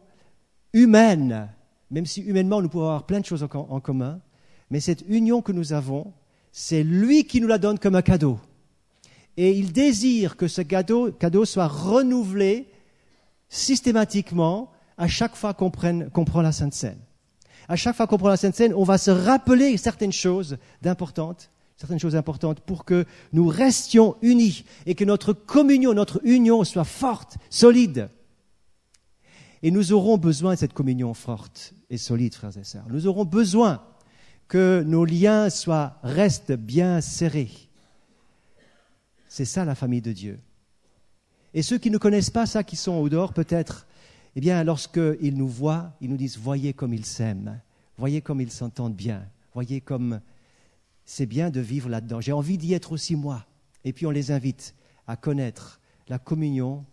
humaine 0.74 1.50
même 1.92 2.06
si 2.06 2.22
humainement 2.22 2.62
nous 2.62 2.70
pouvons 2.70 2.86
avoir 2.86 3.06
plein 3.06 3.20
de 3.20 3.26
choses 3.26 3.44
en, 3.44 3.80
commun, 3.80 4.22
mais 4.70 4.80
cette 4.80 5.04
union 5.08 5.42
que 5.42 5.52
nous 5.52 5.74
avons, 5.74 6.14
c'est 6.52 6.84
lui 6.84 7.26
qui 7.26 7.42
nous 7.42 7.48
la 7.48 7.58
donne 7.58 7.78
comme 7.78 7.96
un 7.96 8.02
cadeau. 8.02 8.40
Et 9.38 9.52
il 9.52 9.72
désire 9.74 10.38
que 10.38 10.48
ce 10.48 10.62
cadeau, 10.62 11.46
soit 11.46 11.68
renouvelé 11.68 12.68
systématiquement 13.50 14.72
à 14.98 15.08
chaque 15.08 15.36
fois 15.36 15.54
qu'on 15.54 15.70
prend 15.70 16.42
la 16.42 16.52
Sainte 16.52 16.74
Seine. 16.74 17.00
À 17.68 17.76
chaque 17.76 17.96
fois 17.96 18.08
qu'on 18.08 18.18
prend 18.18 18.30
la 18.30 18.38
Sainte 18.38 18.56
Seine, 18.56 18.74
on 18.74 18.84
va 18.84 18.98
se 18.98 19.12
rappeler 19.12 19.76
certaines 19.78 20.12
choses 20.12 20.58
d'importantes, 20.82 21.52
certaines 21.76 22.00
choses 22.00 22.16
importantes 22.16 22.62
pour 22.62 22.86
que 22.86 23.06
nous 23.34 23.48
restions 23.48 24.16
unis 24.22 24.64
et 24.86 24.96
que 24.96 25.04
notre 25.04 25.34
communion, 25.34 25.94
notre 25.94 26.22
union 26.24 26.64
soit 26.64 26.86
forte, 26.86 27.38
solide. 27.50 28.10
Et 29.64 29.72
nous 29.72 29.94
aurons 29.94 30.18
besoin 30.18 30.54
de 30.54 30.60
cette 30.60 30.74
communion 30.74 31.14
forte 31.14 31.74
et 31.90 31.98
solide, 31.98 32.34
frères 32.34 32.58
et 32.58 32.64
sœurs. 32.64 32.86
Nous 32.90 33.08
aurons 33.08 33.26
besoin 33.26 33.84
que 34.48 34.84
nos 34.86 35.06
liens 35.06 35.50
soient, 35.50 36.00
restent 36.04 36.52
bien 36.52 37.00
serrés. 37.00 37.52
C'est 39.28 39.46
ça 39.46 39.64
la 39.64 39.76
famille 39.76 40.02
de 40.02 40.12
Dieu. 40.12 40.40
Et 41.54 41.62
ceux 41.62 41.78
qui 41.78 41.92
ne 41.92 41.98
connaissent 41.98 42.30
pas 42.30 42.46
ça, 42.46 42.64
qui 42.64 42.76
sont 42.76 42.94
au 42.94 43.08
dehors 43.08 43.34
peut-être, 43.34 43.88
eh 44.36 44.42
bien, 44.42 44.64
lorsqu'ils 44.64 45.38
nous 45.38 45.48
voient, 45.48 45.94
ils 46.02 46.10
nous 46.10 46.18
disent, 46.18 46.38
voyez 46.38 46.74
comme 46.74 46.94
ils 46.94 47.06
s'aiment, 47.06 47.62
voyez 47.98 48.22
comme 48.22 48.42
ils 48.42 48.52
s'entendent 48.52 48.96
bien, 48.96 49.26
voyez 49.54 49.82
comme 49.82 50.22
c'est 51.06 51.26
bien 51.26 51.50
de 51.50 51.60
vivre 51.60 51.90
là-dedans. 51.90 52.22
J'ai 52.22 52.32
envie 52.32 52.58
d'y 52.58 52.74
être 52.74 52.94
aussi 52.94 53.16
moi. 53.16 53.46
Et 53.84 53.94
puis 53.94 54.06
on 54.06 54.12
les 54.12 54.32
invite 54.32 54.76
à 55.08 55.16
connaître 55.16 55.82
la 56.08 56.20
communion 56.20 56.86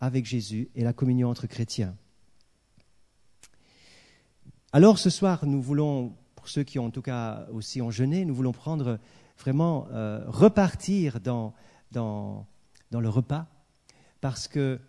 avec 0.00 0.24
Jésus 0.24 0.68
et 0.74 0.84
la 0.84 0.92
communion 0.92 1.28
entre 1.28 1.46
chrétiens. 1.46 1.94
Alors 4.72 4.98
ce 4.98 5.10
soir, 5.10 5.46
nous 5.46 5.62
voulons, 5.62 6.14
pour 6.34 6.48
ceux 6.48 6.64
qui 6.64 6.78
ont 6.78 6.86
en 6.86 6.90
tout 6.90 7.02
cas 7.02 7.46
aussi 7.52 7.80
en 7.80 7.90
jeûné, 7.90 8.24
nous 8.24 8.34
voulons 8.34 8.52
prendre 8.52 8.98
vraiment 9.38 9.86
euh, 9.92 10.24
repartir 10.26 11.20
dans, 11.20 11.54
dans, 11.92 12.46
dans, 12.90 13.00
le 13.00 13.08
repas, 13.08 13.46
parce 14.20 14.48
que 14.48 14.80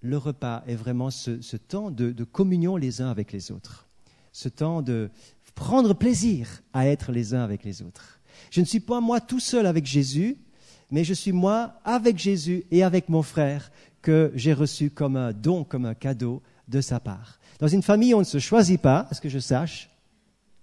le 0.00 0.18
repas 0.18 0.64
est 0.66 0.74
vraiment 0.74 1.10
ce, 1.10 1.40
ce 1.40 1.56
temps 1.56 1.90
de, 1.90 2.10
de, 2.10 2.24
communion 2.24 2.76
les 2.76 3.00
uns 3.00 3.10
avec 3.10 3.32
les 3.32 3.52
autres, 3.52 3.88
ce 4.32 4.48
temps 4.48 4.82
de 4.82 5.08
prendre 5.54 5.94
plaisir 5.94 6.62
à 6.72 6.86
être 6.86 7.12
les 7.12 7.32
uns 7.32 7.44
avec 7.44 7.64
les 7.64 7.82
autres. 7.82 8.20
Je 8.50 8.60
ne 8.60 8.66
suis 8.66 8.80
pas 8.80 9.00
moi 9.00 9.20
tout 9.20 9.40
seul 9.40 9.66
avec 9.66 9.86
Jésus, 9.86 10.36
mais 10.90 11.04
je 11.04 11.14
suis 11.14 11.32
moi 11.32 11.74
avec 11.84 12.18
Jésus 12.18 12.64
et 12.70 12.82
avec 12.82 13.08
mon 13.08 13.22
frère 13.22 13.70
que 14.00 14.32
j'ai 14.34 14.52
reçu 14.52 14.90
comme 14.90 15.16
un 15.16 15.32
don, 15.32 15.64
comme 15.64 15.86
un 15.86 15.94
cadeau 15.94 16.42
de 16.68 16.80
sa 16.80 17.00
part. 17.00 17.38
Dans 17.58 17.68
une 17.68 17.82
famille, 17.82 18.14
on 18.14 18.20
ne 18.20 18.24
se 18.24 18.38
choisit 18.38 18.80
pas, 18.80 19.06
à 19.10 19.14
ce 19.14 19.20
que 19.20 19.28
je 19.28 19.38
sache. 19.38 19.90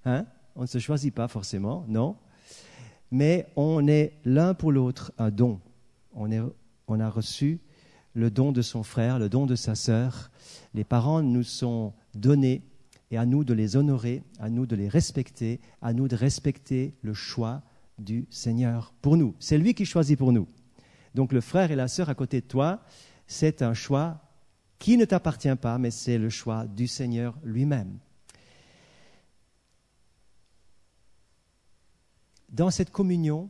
Hein 0.06 0.25
on 0.56 0.63
ne 0.63 0.68
se 0.68 0.79
choisit 0.79 1.13
pas 1.13 1.27
forcément, 1.27 1.86
non. 1.88 2.15
Mais 3.12 3.48
on 3.56 3.88
est 3.88 4.13
l'un 4.25 4.53
pour 4.53 4.72
l'autre 4.72 5.12
un 5.18 5.32
don. 5.32 5.60
On, 6.13 6.29
on 6.88 7.00
a 7.00 7.10
reçu 7.10 7.60
le 8.13 8.29
don 8.29 8.51
de 8.51 8.62
son 8.62 8.84
frère, 8.84 9.20
le 9.20 9.29
don 9.29 9.46
de 9.46 9.56
sa 9.56 9.75
sœur. 9.75 10.32
Les 10.74 10.84
parents 10.84 11.22
nous 11.22 11.44
sont 11.44 11.94
donnés 12.13 12.62
et 13.12 13.18
à 13.18 13.25
nous 13.25 13.44
de 13.44 13.53
les 13.53 13.75
honorer, 13.75 14.24
à 14.39 14.50
nous 14.50 14.65
de 14.65 14.75
les 14.75 14.89
respecter, 14.89 15.60
à 15.82 15.94
nous 15.94 16.08
de 16.08 16.15
respecter 16.15 16.94
le 17.01 17.13
choix 17.13 17.62
du 17.98 18.27
Seigneur 18.29 18.94
pour 19.01 19.18
nous. 19.18 19.36
C'est 19.39 19.58
lui 19.58 19.74
qui 19.74 19.86
choisit 19.86 20.18
pour 20.18 20.32
nous. 20.32 20.48
Donc 21.15 21.34
le 21.34 21.41
frère 21.41 21.72
et 21.72 21.75
la 21.75 21.88
sœur 21.88 22.10
à 22.10 22.15
côté 22.15 22.41
de 22.41 22.46
toi, 22.46 22.82
c'est 23.27 23.62
un 23.62 23.74
choix 23.74 24.22
qui 24.79 24.95
ne 24.95 25.05
t'appartient 25.05 25.55
pas, 25.55 25.77
mais 25.77 25.91
c'est 25.91 26.17
le 26.17 26.29
choix 26.29 26.65
du 26.65 26.88
Seigneur 26.88 27.38
lui-même. 27.43 28.00
Dans 32.50 32.71
cette 32.71 32.89
communion, 32.89 33.50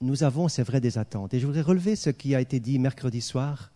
nous 0.00 0.22
avons, 0.22 0.48
c'est 0.48 0.62
vrai, 0.62 0.80
des 0.80 0.98
attentes. 0.98 1.34
Et 1.34 1.40
je 1.40 1.46
voudrais 1.46 1.62
relever 1.62 1.96
ce 1.96 2.10
qui 2.10 2.34
a 2.34 2.40
été 2.40 2.60
dit 2.60 2.78
mercredi 2.78 3.20
soir. 3.20 3.72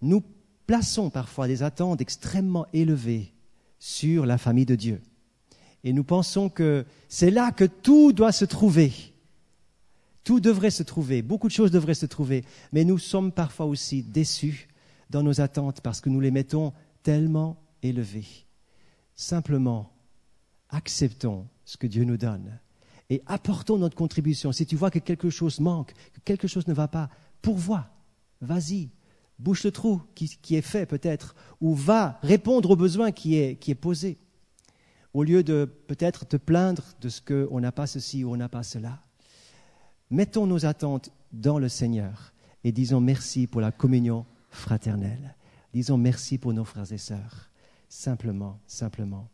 Nous 0.00 0.22
plaçons 0.66 1.10
parfois 1.10 1.46
des 1.46 1.62
attentes 1.62 2.00
extrêmement 2.00 2.66
élevées 2.72 3.32
sur 3.78 4.24
la 4.24 4.38
famille 4.38 4.64
de 4.64 4.74
Dieu. 4.76 5.02
Et 5.82 5.92
nous 5.92 6.04
pensons 6.04 6.48
que 6.48 6.86
c'est 7.08 7.30
là 7.30 7.52
que 7.52 7.64
tout 7.64 8.12
doit 8.12 8.32
se 8.32 8.46
trouver. 8.46 8.92
Tout 10.22 10.40
devrait 10.40 10.70
se 10.70 10.82
trouver, 10.82 11.20
beaucoup 11.20 11.48
de 11.48 11.52
choses 11.52 11.70
devraient 11.70 11.92
se 11.92 12.06
trouver, 12.06 12.46
mais 12.72 12.84
nous 12.84 12.96
sommes 12.96 13.30
parfois 13.30 13.66
aussi 13.66 14.02
déçus 14.02 14.68
dans 15.14 15.22
nos 15.22 15.40
attentes 15.40 15.80
parce 15.80 16.00
que 16.00 16.10
nous 16.10 16.18
les 16.18 16.32
mettons 16.32 16.72
tellement 17.04 17.62
élevées. 17.84 18.26
Simplement, 19.14 19.92
acceptons 20.70 21.46
ce 21.64 21.76
que 21.76 21.86
Dieu 21.86 22.02
nous 22.02 22.16
donne 22.16 22.58
et 23.10 23.22
apportons 23.26 23.78
notre 23.78 23.94
contribution. 23.94 24.50
Si 24.50 24.66
tu 24.66 24.74
vois 24.74 24.90
que 24.90 24.98
quelque 24.98 25.30
chose 25.30 25.60
manque, 25.60 25.92
que 26.14 26.20
quelque 26.24 26.48
chose 26.48 26.66
ne 26.66 26.74
va 26.74 26.88
pas, 26.88 27.10
pourvois, 27.42 27.86
vas-y, 28.40 28.90
bouche 29.38 29.62
le 29.62 29.70
trou 29.70 30.02
qui, 30.16 30.56
est 30.56 30.62
fait 30.62 30.84
peut-être, 30.84 31.36
ou 31.60 31.76
va 31.76 32.18
répondre 32.22 32.70
au 32.70 32.76
besoin 32.76 33.12
qui 33.12 33.36
est, 33.36 33.54
qui 33.54 33.70
est 33.70 33.76
posé, 33.76 34.18
au 35.12 35.22
lieu 35.22 35.44
de 35.44 35.70
peut-être 35.86 36.26
te 36.26 36.36
plaindre 36.36 36.82
de 37.00 37.08
ce 37.08 37.20
qu'on 37.20 37.60
n'a 37.60 37.70
pas 37.70 37.86
ceci 37.86 38.24
ou 38.24 38.32
on 38.32 38.36
n'a 38.36 38.48
pas 38.48 38.64
cela. 38.64 39.00
Mettons 40.10 40.48
nos 40.48 40.66
attentes 40.66 41.12
dans 41.32 41.60
le 41.60 41.68
Seigneur 41.68 42.32
et 42.64 42.72
disons 42.72 43.00
merci 43.00 43.46
pour 43.46 43.60
la 43.60 43.70
communion 43.70 44.26
fraternelle. 44.54 45.36
Disons 45.72 45.96
merci 45.96 46.38
pour 46.38 46.52
nos 46.52 46.64
frères 46.64 46.92
et 46.92 46.98
sœurs. 46.98 47.50
Simplement, 47.88 48.60
simplement. 48.66 49.28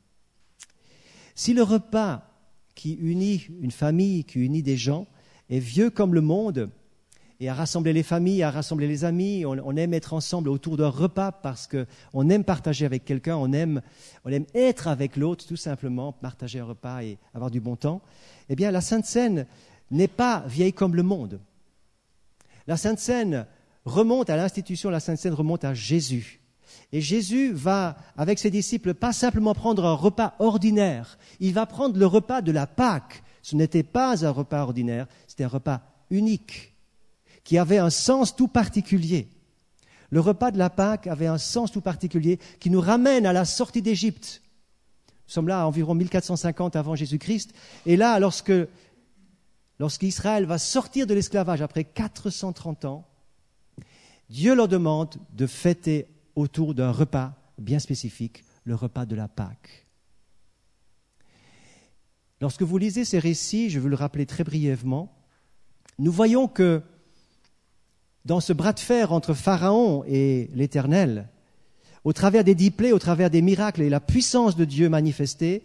Si 1.34 1.54
le 1.54 1.62
repas 1.62 2.26
qui 2.74 2.94
unit 2.94 3.46
une 3.60 3.70
famille, 3.70 4.24
qui 4.24 4.40
unit 4.40 4.62
des 4.62 4.76
gens, 4.76 5.06
est 5.48 5.58
vieux 5.58 5.90
comme 5.90 6.14
le 6.14 6.20
monde, 6.20 6.70
et 7.40 7.48
à 7.48 7.54
rassembler 7.54 7.94
les 7.94 8.02
familles, 8.02 8.42
à 8.42 8.50
rassembler 8.50 8.86
les 8.86 9.04
amis. 9.04 9.46
On, 9.46 9.76
aime 9.76 9.94
être 9.94 10.12
ensemble 10.12 10.50
autour 10.50 10.76
d'un 10.76 10.90
repas 10.90 11.32
parce 11.32 11.66
qu'on 11.66 12.28
aime 12.28 12.44
partager 12.44 12.84
avec 12.84 13.06
quelqu'un, 13.06 13.36
on 13.36 13.52
aime, 13.54 13.80
on 14.24 14.30
aime 14.30 14.44
être 14.54 14.88
avec 14.88 15.16
l'autre, 15.16 15.46
tout 15.46 15.56
simplement, 15.56 16.12
partager 16.12 16.60
un 16.60 16.66
repas 16.66 17.02
et 17.02 17.18
avoir 17.32 17.50
du 17.50 17.60
bon 17.60 17.76
temps. 17.76 18.02
Eh 18.50 18.56
bien, 18.56 18.70
la 18.70 18.82
Sainte 18.82 19.06
Seine 19.06 19.46
n'est 19.90 20.06
pas 20.06 20.44
vieille 20.46 20.74
comme 20.74 20.94
le 20.94 21.02
monde. 21.02 21.40
La 22.66 22.76
Sainte 22.76 22.98
Seine 22.98 23.46
remonte 23.84 24.30
à 24.30 24.36
l'institution, 24.36 24.90
la 24.90 25.00
Sainte 25.00 25.18
Seine 25.18 25.34
remonte 25.34 25.64
à 25.64 25.74
Jésus. 25.74 26.40
Et 26.92 27.00
Jésus 27.00 27.52
va, 27.52 27.96
avec 28.16 28.38
ses 28.38 28.50
disciples, 28.50 28.94
pas 28.94 29.12
simplement 29.12 29.54
prendre 29.54 29.84
un 29.84 29.94
repas 29.94 30.34
ordinaire, 30.38 31.18
il 31.38 31.54
va 31.54 31.66
prendre 31.66 31.98
le 31.98 32.06
repas 32.06 32.42
de 32.42 32.52
la 32.52 32.66
Pâque. 32.66 33.22
Ce 33.42 33.56
n'était 33.56 33.82
pas 33.82 34.24
un 34.26 34.30
repas 34.30 34.62
ordinaire, 34.62 35.06
c'était 35.26 35.44
un 35.44 35.48
repas 35.48 35.82
unique 36.10 36.74
qui 37.44 37.58
avait 37.58 37.78
un 37.78 37.90
sens 37.90 38.36
tout 38.36 38.48
particulier. 38.48 39.28
Le 40.10 40.20
repas 40.20 40.50
de 40.50 40.58
la 40.58 40.70
Pâque 40.70 41.06
avait 41.06 41.28
un 41.28 41.38
sens 41.38 41.70
tout 41.70 41.80
particulier 41.80 42.38
qui 42.58 42.70
nous 42.70 42.80
ramène 42.80 43.26
à 43.26 43.32
la 43.32 43.44
sortie 43.44 43.82
d'Égypte. 43.82 44.42
Nous 45.28 45.32
sommes 45.32 45.48
là 45.48 45.62
à 45.62 45.66
environ 45.66 45.94
1450 45.94 46.74
avant 46.74 46.96
Jésus-Christ. 46.96 47.52
Et 47.86 47.96
là, 47.96 48.18
lorsque, 48.18 48.52
lorsqu'Israël 49.78 50.44
va 50.44 50.58
sortir 50.58 51.06
de 51.06 51.14
l'esclavage 51.14 51.62
après 51.62 51.84
430 51.84 52.84
ans, 52.84 53.06
Dieu 54.30 54.54
leur 54.54 54.68
demande 54.68 55.16
de 55.32 55.46
fêter 55.46 56.06
autour 56.36 56.74
d'un 56.74 56.92
repas 56.92 57.34
bien 57.58 57.80
spécifique, 57.80 58.44
le 58.64 58.76
repas 58.76 59.04
de 59.04 59.16
la 59.16 59.26
Pâque. 59.26 59.88
Lorsque 62.40 62.62
vous 62.62 62.78
lisez 62.78 63.04
ces 63.04 63.18
récits, 63.18 63.70
je 63.70 63.80
veux 63.80 63.88
le 63.88 63.96
rappeler 63.96 64.26
très 64.26 64.44
brièvement, 64.44 65.12
nous 65.98 66.12
voyons 66.12 66.46
que 66.46 66.80
dans 68.24 68.38
ce 68.38 68.52
bras 68.52 68.72
de 68.72 68.78
fer 68.78 69.12
entre 69.12 69.34
Pharaon 69.34 70.04
et 70.06 70.48
l'Éternel, 70.54 71.28
au 72.04 72.12
travers 72.12 72.44
des 72.44 72.54
dix 72.54 72.70
plaies, 72.70 72.92
au 72.92 73.00
travers 73.00 73.30
des 73.30 73.42
miracles 73.42 73.82
et 73.82 73.90
la 73.90 74.00
puissance 74.00 74.54
de 74.54 74.64
Dieu 74.64 74.88
manifestée, 74.88 75.64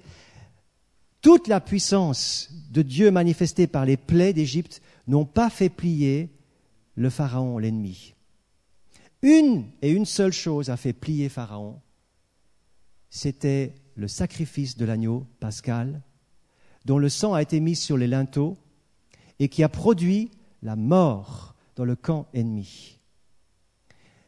toute 1.22 1.48
la 1.48 1.62
puissance 1.62 2.50
de 2.72 2.81
Dieu 2.81 3.12
manifestée 3.12 3.67
par 3.67 3.86
les 3.86 3.95
plaies 3.95 4.34
d'Égypte 4.34 4.81
n'ont 5.07 5.25
pas 5.25 5.51
fait 5.51 5.69
plier 5.69 6.29
le 6.95 7.12
Pharaon, 7.12 7.60
l'ennemi. 7.60 8.14
Une 9.25 9.65
et 9.82 9.89
une 9.89 10.05
seule 10.05 10.34
chose 10.34 10.70
a 10.70 10.77
fait 10.77 10.94
plier 10.94 11.29
Pharaon, 11.29 11.82
c'était 13.10 13.74
le 13.96 14.08
sacrifice 14.08 14.77
de 14.77 14.86
l'agneau 14.86 15.25
pascal, 15.39 16.03
dont 16.86 17.00
le 17.00 17.10
sang 17.10 17.34
a 17.34 17.41
été 17.41 17.60
mis 17.60 17.75
sur 17.75 17.98
les 17.98 18.05
linteaux 18.05 18.55
et 19.39 19.50
qui 19.50 19.63
a 19.63 19.67
produit 19.67 20.29
la 20.62 20.75
mort 20.75 21.55
dans 21.75 21.86
le 21.86 21.96
camp 21.96 22.27
ennemi. 22.36 23.00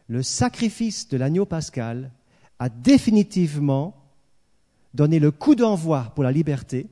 Le 0.07 0.23
sacrifice 0.23 1.07
de 1.09 1.17
l'agneau 1.17 1.45
pascal 1.45 2.11
a 2.57 2.67
définitivement 2.67 4.03
donné 4.95 5.19
le 5.19 5.29
coup 5.29 5.53
d'envoi 5.53 6.11
pour 6.15 6.23
la 6.23 6.31
liberté, 6.31 6.87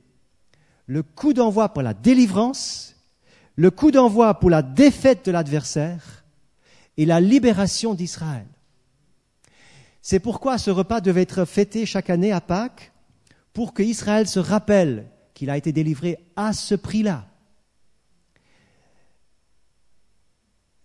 le 0.86 1.02
coup 1.02 1.32
d'envoi 1.32 1.70
pour 1.70 1.82
la 1.82 1.92
délivrance, 1.92 2.94
le 3.56 3.72
coup 3.72 3.90
d'envoi 3.90 4.38
pour 4.38 4.50
la 4.50 4.62
défaite 4.62 5.26
de 5.26 5.32
l'adversaire 5.32 6.22
et 6.96 7.06
la 7.06 7.20
libération 7.20 7.94
d'Israël. 7.94 8.46
C'est 10.02 10.20
pourquoi 10.20 10.58
ce 10.58 10.70
repas 10.70 11.00
devait 11.00 11.22
être 11.22 11.44
fêté 11.44 11.84
chaque 11.84 12.10
année 12.10 12.32
à 12.32 12.40
Pâques, 12.40 12.92
pour 13.52 13.74
que 13.74 13.82
Israël 13.82 14.28
se 14.28 14.38
rappelle 14.38 15.06
qu'il 15.34 15.50
a 15.50 15.56
été 15.56 15.72
délivré 15.72 16.18
à 16.36 16.52
ce 16.52 16.74
prix-là. 16.74 17.26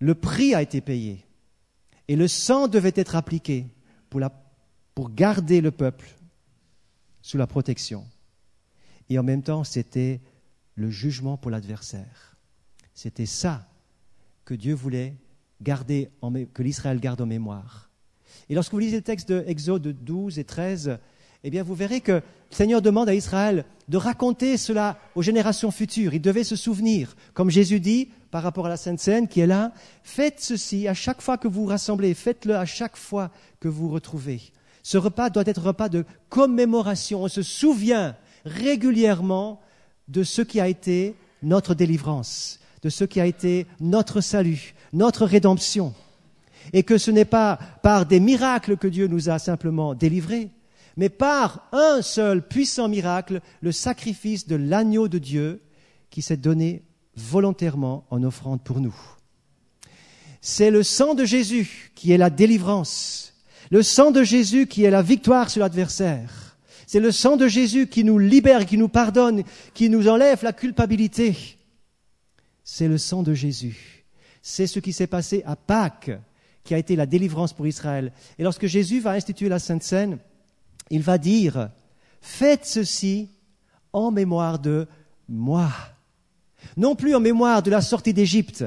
le 0.02 0.16
prix 0.16 0.56
a 0.56 0.62
été 0.64 0.82
payé 0.82 1.24
et 2.08 2.16
le 2.16 2.28
sang 2.28 2.68
devait 2.68 2.92
être 2.96 3.16
appliqué 3.16 3.68
pour, 4.10 4.20
pour 4.96 5.12
garder 5.12 5.62
le 5.62 5.72
peuple 5.72 6.10
sous 7.22 7.38
la 7.38 7.48
protection. 7.48 8.06
Et 9.10 9.20
en 9.20 9.24
même 9.24 9.44
temps, 9.44 9.64
c'était 9.64 10.20
le 10.74 10.90
jugement 10.90 11.38
pour 11.38 11.52
l'adversaire. 11.52 12.36
C'était 12.96 13.28
ça 13.28 13.70
que 14.44 14.56
Dieu 14.56 14.74
voulait 14.74 15.16
que 15.64 16.64
l'Israël 16.64 17.00
garde 17.00 17.22
en 17.22 17.26
mémoire. 17.26 17.90
Et 18.50 18.56
lorsque 18.56 18.74
vous 18.74 18.80
lisez 18.80 18.98
le 18.98 19.04
texte 19.04 19.30
de 19.30 19.44
Exode 19.48 19.88
12 20.04 20.40
et 20.40 20.44
13, 20.44 20.98
eh 21.44 21.50
bien, 21.50 21.64
vous 21.64 21.74
verrez 21.74 22.02
que 22.02 22.12
le 22.12 22.22
Seigneur 22.56 22.82
demande 22.82 23.10
à 23.10 23.16
Israël 23.16 23.66
de 23.88 23.98
raconter 23.98 24.58
cela 24.58 25.00
aux 25.16 25.22
générations 25.22 25.72
futures. 25.72 26.14
Il 26.14 26.22
devait 26.22 26.44
se 26.44 26.56
souvenir, 26.56 27.16
comme 27.34 27.50
Jésus 27.50 27.80
dit 27.80 28.10
par 28.30 28.44
rapport 28.44 28.66
à 28.66 28.70
la 28.70 28.78
Sainte 28.78 29.00
Seine 29.00 29.28
qui 29.28 29.42
est 29.42 29.48
là, 29.48 29.74
faites 30.04 30.40
ceci 30.40 30.88
à 30.88 30.94
chaque 30.94 31.22
fois 31.22 31.38
que 31.38 31.48
vous 31.48 31.64
vous 31.64 31.68
rassemblez, 31.68 32.14
faites-le 32.14 32.56
à 32.56 32.66
chaque 32.66 32.96
fois 32.96 33.32
que 33.60 33.68
vous 33.68 33.88
vous 33.88 33.94
retrouvez. 33.94 34.42
Ce 34.84 34.98
repas 34.98 35.30
doit 35.30 35.44
être 35.46 35.60
un 35.60 35.70
repas 35.70 35.90
de 35.90 36.06
commémoration. 36.30 37.24
On 37.24 37.28
se 37.28 37.42
souvient 37.42 38.16
régulièrement 38.46 39.62
de 40.08 40.24
ce 40.24 40.42
qui 40.42 40.60
a 40.60 40.68
été 40.68 41.16
notre 41.44 41.74
délivrance, 41.74 42.60
de 42.84 42.90
ce 42.90 43.04
qui 43.04 43.20
a 43.20 43.26
été 43.26 43.68
notre 43.80 44.22
salut, 44.22 44.74
notre 44.94 45.26
rédemption. 45.26 45.94
Et 46.74 46.84
que 46.84 46.98
ce 46.98 47.12
n'est 47.12 47.26
pas 47.26 47.60
par 47.82 48.06
des 48.06 48.20
miracles 48.20 48.78
que 48.78 48.88
Dieu 48.88 49.08
nous 49.08 49.30
a 49.30 49.40
simplement 49.40 49.94
délivrés, 49.94 50.50
mais 50.98 51.10
par 51.10 51.68
un 51.72 52.02
seul 52.02 52.48
puissant 52.48 52.88
miracle, 52.88 53.42
le 53.62 53.72
sacrifice 53.72 54.48
de 54.48 54.56
l'agneau 54.56 55.08
de 55.08 55.18
Dieu 55.18 55.62
qui 56.10 56.22
s'est 56.22 56.38
donné 56.38 56.84
volontairement 57.16 58.06
en 58.10 58.24
offrande 58.24 58.62
pour 58.62 58.80
nous. 58.80 58.96
C'est 60.42 60.72
le 60.72 60.84
sang 60.84 61.14
de 61.14 61.24
Jésus 61.24 61.92
qui 61.96 62.12
est 62.12 62.18
la 62.18 62.30
délivrance, 62.30 63.34
le 63.70 63.84
sang 63.84 64.12
de 64.12 64.24
Jésus 64.24 64.68
qui 64.68 64.84
est 64.84 64.92
la 64.92 65.02
victoire 65.02 65.50
sur 65.50 65.62
l'adversaire. 65.62 66.58
C'est 66.88 67.00
le 67.00 67.12
sang 67.12 67.38
de 67.38 67.48
Jésus 67.48 67.88
qui 67.88 68.04
nous 68.04 68.20
libère, 68.20 68.66
qui 68.66 68.78
nous 68.78 68.90
pardonne, 68.90 69.44
qui 69.74 69.90
nous 69.90 70.10
enlève 70.10 70.44
la 70.44 70.52
culpabilité. 70.52 71.58
C'est 72.82 72.88
le 72.88 72.98
sang 72.98 73.22
de 73.22 73.36
Jésus. 73.36 74.08
C'est 74.42 74.66
ce 74.66 74.80
qui 74.80 74.92
s'est 74.92 75.06
passé 75.06 75.44
à 75.46 75.56
Pâques, 75.56 76.10
qui 76.64 76.74
a 76.74 76.80
été 76.80 76.96
la 76.96 77.06
délivrance 77.06 77.54
pour 77.54 77.68
Israël. 77.68 78.12
Et 78.40 78.44
lorsque 78.44 78.66
Jésus 78.66 79.00
va 79.00 79.12
instituer 79.12 79.50
la 79.50 79.60
Sainte 79.60 79.84
Seine, 79.84 80.18
il 80.90 81.04
va 81.04 81.20
dire, 81.20 81.70
faites 82.22 82.66
ceci 82.66 83.30
en 83.94 84.10
mémoire 84.10 84.58
de 84.58 84.88
moi. 85.30 85.72
Non 86.76 86.96
plus 86.96 87.14
en 87.14 87.20
mémoire 87.20 87.62
de 87.62 87.70
la 87.70 87.82
sortie 87.82 88.16
d'Égypte, 88.16 88.66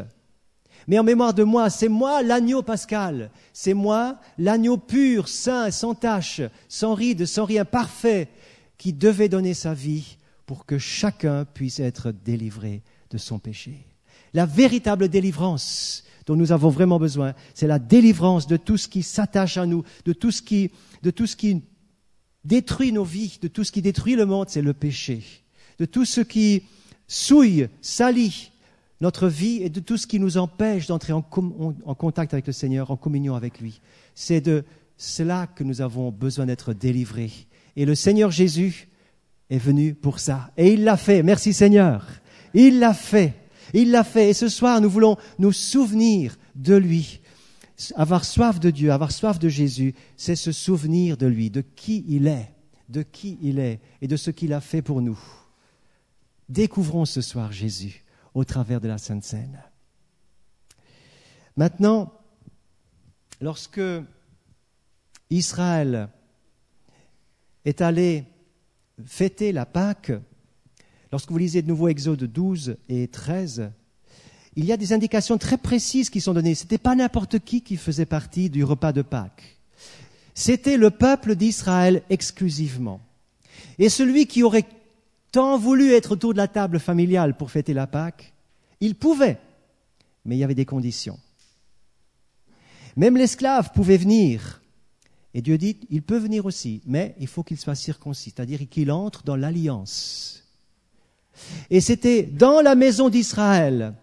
mais 0.86 1.00
en 1.00 1.02
mémoire 1.02 1.34
de 1.34 1.42
moi. 1.42 1.68
C'est 1.68 1.88
moi 1.88 2.22
l'agneau 2.22 2.62
pascal. 2.62 3.32
C'est 3.52 3.74
moi 3.74 4.20
l'agneau 4.38 4.76
pur, 4.76 5.26
saint, 5.26 5.72
sans 5.72 5.96
tache, 5.96 6.40
sans 6.68 6.94
ride, 6.94 7.26
sans 7.26 7.46
rien, 7.46 7.64
parfait, 7.64 8.28
qui 8.78 8.92
devait 8.92 9.28
donner 9.28 9.54
sa 9.54 9.74
vie 9.74 10.18
pour 10.46 10.66
que 10.66 10.78
chacun 10.78 11.44
puisse 11.44 11.80
être 11.80 12.12
délivré 12.12 12.84
de 13.10 13.18
son 13.18 13.40
péché. 13.40 13.88
La 14.34 14.46
véritable 14.46 15.08
délivrance 15.08 16.04
dont 16.26 16.36
nous 16.36 16.52
avons 16.52 16.68
vraiment 16.68 16.98
besoin, 16.98 17.34
c'est 17.54 17.66
la 17.66 17.78
délivrance 17.78 18.46
de 18.46 18.56
tout 18.56 18.76
ce 18.76 18.88
qui 18.88 19.02
s'attache 19.02 19.56
à 19.56 19.66
nous, 19.66 19.84
de 20.04 20.12
tout 20.12 20.30
ce 20.30 20.42
qui, 20.42 20.70
de 21.02 21.10
tout 21.10 21.26
ce 21.26 21.36
qui 21.36 21.62
détruit 22.44 22.92
nos 22.92 23.04
vies, 23.04 23.38
de 23.40 23.48
tout 23.48 23.64
ce 23.64 23.72
qui 23.72 23.82
détruit 23.82 24.16
le 24.16 24.26
monde, 24.26 24.48
c'est 24.48 24.62
le 24.62 24.74
péché. 24.74 25.22
De 25.78 25.84
tout 25.84 26.04
ce 26.04 26.20
qui 26.20 26.62
souille, 27.06 27.68
salit 27.80 28.50
notre 29.00 29.28
vie 29.28 29.62
et 29.62 29.68
de 29.68 29.80
tout 29.80 29.96
ce 29.96 30.06
qui 30.06 30.18
nous 30.18 30.38
empêche 30.38 30.86
d'entrer 30.86 31.12
en, 31.12 31.22
contact 31.22 32.32
avec 32.32 32.46
le 32.46 32.52
Seigneur, 32.52 32.90
en 32.90 32.96
communion 32.96 33.34
avec 33.34 33.60
lui. 33.60 33.80
C'est 34.14 34.40
de 34.40 34.64
cela 34.96 35.46
que 35.46 35.64
nous 35.64 35.80
avons 35.80 36.10
besoin 36.10 36.46
d'être 36.46 36.72
délivrés. 36.72 37.32
Et 37.76 37.84
le 37.84 37.94
Seigneur 37.94 38.30
Jésus 38.30 38.88
est 39.50 39.58
venu 39.58 39.94
pour 39.94 40.20
ça. 40.20 40.50
Et 40.56 40.72
il 40.72 40.84
l'a 40.84 40.96
fait. 40.96 41.22
Merci 41.22 41.52
Seigneur. 41.52 42.06
Il 42.54 42.78
l'a 42.78 42.94
fait. 42.94 43.34
Il 43.74 43.90
l'a 43.90 44.04
fait. 44.04 44.30
Et 44.30 44.34
ce 44.34 44.48
soir, 44.48 44.80
nous 44.80 44.88
voulons 44.88 45.18
nous 45.38 45.52
souvenir 45.52 46.38
de 46.54 46.74
lui. 46.74 47.20
Avoir 47.96 48.24
soif 48.24 48.60
de 48.60 48.70
Dieu, 48.70 48.92
avoir 48.92 49.10
soif 49.10 49.38
de 49.40 49.48
Jésus, 49.48 49.94
c'est 50.16 50.36
se 50.36 50.52
souvenir 50.52 51.16
de 51.16 51.26
lui, 51.26 51.50
de 51.50 51.60
qui 51.60 52.04
il 52.08 52.28
est, 52.28 52.54
de 52.88 53.02
qui 53.02 53.36
il 53.42 53.58
est 53.58 53.80
et 54.00 54.06
de 54.06 54.16
ce 54.16 54.30
qu'il 54.30 54.52
a 54.52 54.60
fait 54.60 54.80
pour 54.80 55.02
nous. 55.02 55.18
Découvrons 56.48 57.04
ce 57.04 57.20
soir 57.20 57.50
Jésus 57.50 58.04
au 58.32 58.44
travers 58.44 58.80
de 58.80 58.86
la 58.86 58.98
Sainte 58.98 59.24
Seine. 59.24 59.60
Maintenant, 61.56 62.12
lorsque 63.40 63.80
Israël 65.30 66.08
est 67.64 67.80
allé 67.80 68.24
fêter 69.04 69.50
la 69.50 69.66
Pâque, 69.66 70.12
lorsque 71.14 71.30
vous 71.30 71.38
lisez 71.38 71.62
de 71.62 71.68
nouveau 71.68 71.86
Exode 71.86 72.24
12 72.24 72.76
et 72.88 73.06
13, 73.06 73.70
il 74.56 74.64
y 74.64 74.72
a 74.72 74.76
des 74.76 74.92
indications 74.92 75.38
très 75.38 75.56
précises 75.56 76.10
qui 76.10 76.20
sont 76.20 76.34
données. 76.34 76.56
Ce 76.56 76.64
n'était 76.64 76.76
pas 76.76 76.96
n'importe 76.96 77.38
qui 77.38 77.60
qui 77.60 77.76
faisait 77.76 78.04
partie 78.04 78.50
du 78.50 78.64
repas 78.64 78.92
de 78.92 79.02
Pâques. 79.02 79.60
C'était 80.34 80.76
le 80.76 80.90
peuple 80.90 81.36
d'Israël 81.36 82.02
exclusivement. 82.10 83.00
Et 83.78 83.90
celui 83.90 84.26
qui 84.26 84.42
aurait 84.42 84.66
tant 85.30 85.56
voulu 85.56 85.92
être 85.92 86.10
autour 86.10 86.32
de 86.32 86.38
la 86.38 86.48
table 86.48 86.80
familiale 86.80 87.36
pour 87.36 87.52
fêter 87.52 87.74
la 87.74 87.86
Pâque, 87.86 88.32
il 88.80 88.96
pouvait, 88.96 89.38
mais 90.24 90.34
il 90.34 90.40
y 90.40 90.44
avait 90.44 90.56
des 90.56 90.66
conditions. 90.66 91.20
Même 92.96 93.16
l'esclave 93.16 93.70
pouvait 93.72 93.98
venir. 93.98 94.62
Et 95.32 95.42
Dieu 95.42 95.58
dit, 95.58 95.78
il 95.90 96.02
peut 96.02 96.18
venir 96.18 96.44
aussi, 96.44 96.82
mais 96.86 97.14
il 97.20 97.28
faut 97.28 97.44
qu'il 97.44 97.58
soit 97.58 97.76
circoncis, 97.76 98.32
c'est-à-dire 98.34 98.68
qu'il 98.68 98.90
entre 98.90 99.22
dans 99.22 99.36
l'alliance. 99.36 100.43
Et 101.70 101.80
c'était 101.80 102.22
dans 102.22 102.60
la 102.60 102.74
maison 102.74 103.08
d'Israël. 103.08 103.94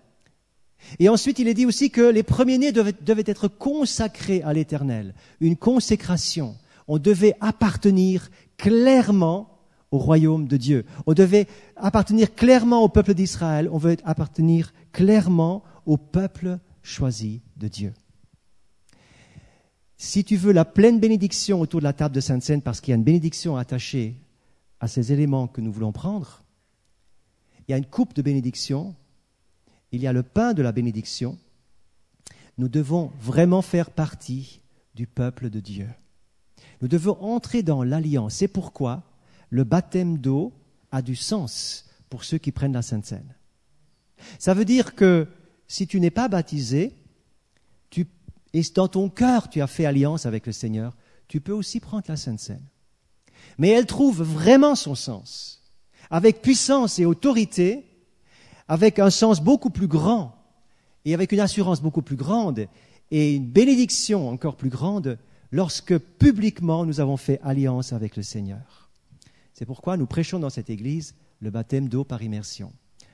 Et 1.00 1.10
ensuite, 1.10 1.40
il 1.40 1.48
est 1.48 1.54
dit 1.54 1.66
aussi 1.66 1.90
que 1.90 2.02
les 2.02 2.24
premiers-nés 2.24 2.72
devaient, 2.72 3.24
être 3.28 3.48
consacrés 3.48 4.42
à 4.44 4.54
l'Éternel, 4.54 5.14
une 5.40 5.56
consécration. 5.56 6.56
On 6.88 6.98
devait 6.98 7.36
appartenir 7.40 8.30
clairement 8.58 9.60
au 9.92 9.98
royaume 9.98 10.48
de 10.48 10.58
Dieu. 10.58 10.86
On 11.06 11.14
devait 11.14 11.48
appartenir 11.76 12.34
clairement 12.34 12.84
au 12.84 12.90
peuple 12.90 13.14
d'Israël, 13.14 13.70
on 13.72 13.78
veut 13.78 13.98
appartenir 14.04 14.74
clairement 14.92 15.64
au 15.86 15.98
peuple 15.98 16.60
choisi 16.82 17.42
de 17.58 17.68
Dieu. 17.68 17.94
Si 19.98 20.24
tu 20.24 20.36
veux 20.36 20.52
la 20.52 20.66
pleine 20.66 21.00
bénédiction 21.00 21.62
autour 21.62 21.80
de 21.80 21.84
la 21.84 21.94
table 21.94 22.16
de 22.16 22.22
Sainte-Seine, 22.22 22.62
parce 22.62 22.82
qu'il 22.82 22.92
y 22.92 22.94
a 22.94 22.98
une 22.98 23.04
bénédiction 23.04 23.56
attachée 23.56 24.16
à 24.80 24.88
ces 24.88 25.14
éléments 25.14 25.48
que 25.48 25.62
nous 25.62 25.72
voulons 25.72 25.92
prendre, 25.92 26.41
il 27.72 27.76
y 27.76 27.76
a 27.76 27.78
une 27.78 27.86
coupe 27.86 28.14
de 28.14 28.22
bénédiction, 28.22 28.94
il 29.94 30.02
y 30.02 30.08
a 30.08 30.12
le 30.12 30.24
pain 30.24 30.54
de 30.54 30.62
la 30.62 30.74
bénédiction, 30.74 31.38
nous 32.58 32.68
devons 32.68 33.14
vraiment 33.22 33.62
faire 33.62 33.92
partie 33.92 34.60
du 34.94 35.08
peuple 35.08 35.50
de 35.50 35.62
Dieu. 35.62 35.88
Nous 36.82 36.90
devons 36.90 37.18
entrer 37.22 37.64
dans 37.64 37.82
l'alliance. 37.84 38.34
C'est 38.36 38.50
pourquoi 38.50 39.04
le 39.50 39.64
baptême 39.64 40.18
d'eau 40.18 40.52
a 40.92 41.02
du 41.02 41.16
sens 41.16 41.86
pour 42.10 42.26
ceux 42.26 42.38
qui 42.38 42.52
prennent 42.52 42.74
la 42.74 42.82
Sainte 42.82 43.06
Seine. 43.06 43.36
Ça 44.38 44.54
veut 44.54 44.66
dire 44.66 44.94
que 44.94 45.30
si 45.70 45.88
tu 45.88 46.02
n'es 46.02 46.12
pas 46.12 46.28
baptisé, 46.28 46.94
et 48.54 48.64
dans 48.76 48.90
ton 48.90 49.08
cœur 49.08 49.50
tu 49.50 49.62
as 49.62 49.68
fait 49.68 49.86
alliance 49.86 50.26
avec 50.26 50.46
le 50.46 50.52
Seigneur, 50.52 50.98
tu 51.30 51.40
peux 51.40 51.54
aussi 51.54 51.80
prendre 51.80 52.04
la 52.10 52.18
Sainte 52.18 52.42
Seine. 52.42 52.68
Mais 53.58 53.70
elle 53.70 53.86
trouve 53.86 54.22
vraiment 54.22 54.76
son 54.76 54.94
sens, 54.94 55.61
avec 56.12 56.42
puissance 56.42 57.00
et 57.00 57.06
autorité, 57.06 57.86
avec 58.68 59.00
un 59.00 59.10
sens 59.10 59.42
beaucoup 59.42 59.70
plus 59.70 59.88
grand, 59.88 60.36
et 61.06 61.14
avec 61.14 61.32
une 61.32 61.40
assurance 61.40 61.82
beaucoup 61.82 62.02
plus 62.02 62.18
grande, 62.18 62.68
et 63.10 63.36
une 63.36 63.48
bénédiction 63.48 64.30
encore 64.30 64.56
plus 64.56 64.70
grande, 64.70 65.18
lorsque 65.52 65.98
publiquement 65.98 66.86
nous 66.86 67.00
avons 67.00 67.18
fait 67.18 67.40
alliance 67.44 67.94
avec 67.94 68.16
le 68.16 68.24
Seigneur. 68.24 68.90
C'est 69.54 69.66
pourquoi 69.66 69.98
nous 69.98 70.06
prêchons 70.06 70.40
dans 70.40 70.50
cette 70.50 70.70
Église 70.70 71.16
le 71.42 71.50
baptême 71.50 71.90
d'eau 71.90 72.04
par 72.04 72.22
immersion. 72.22 72.72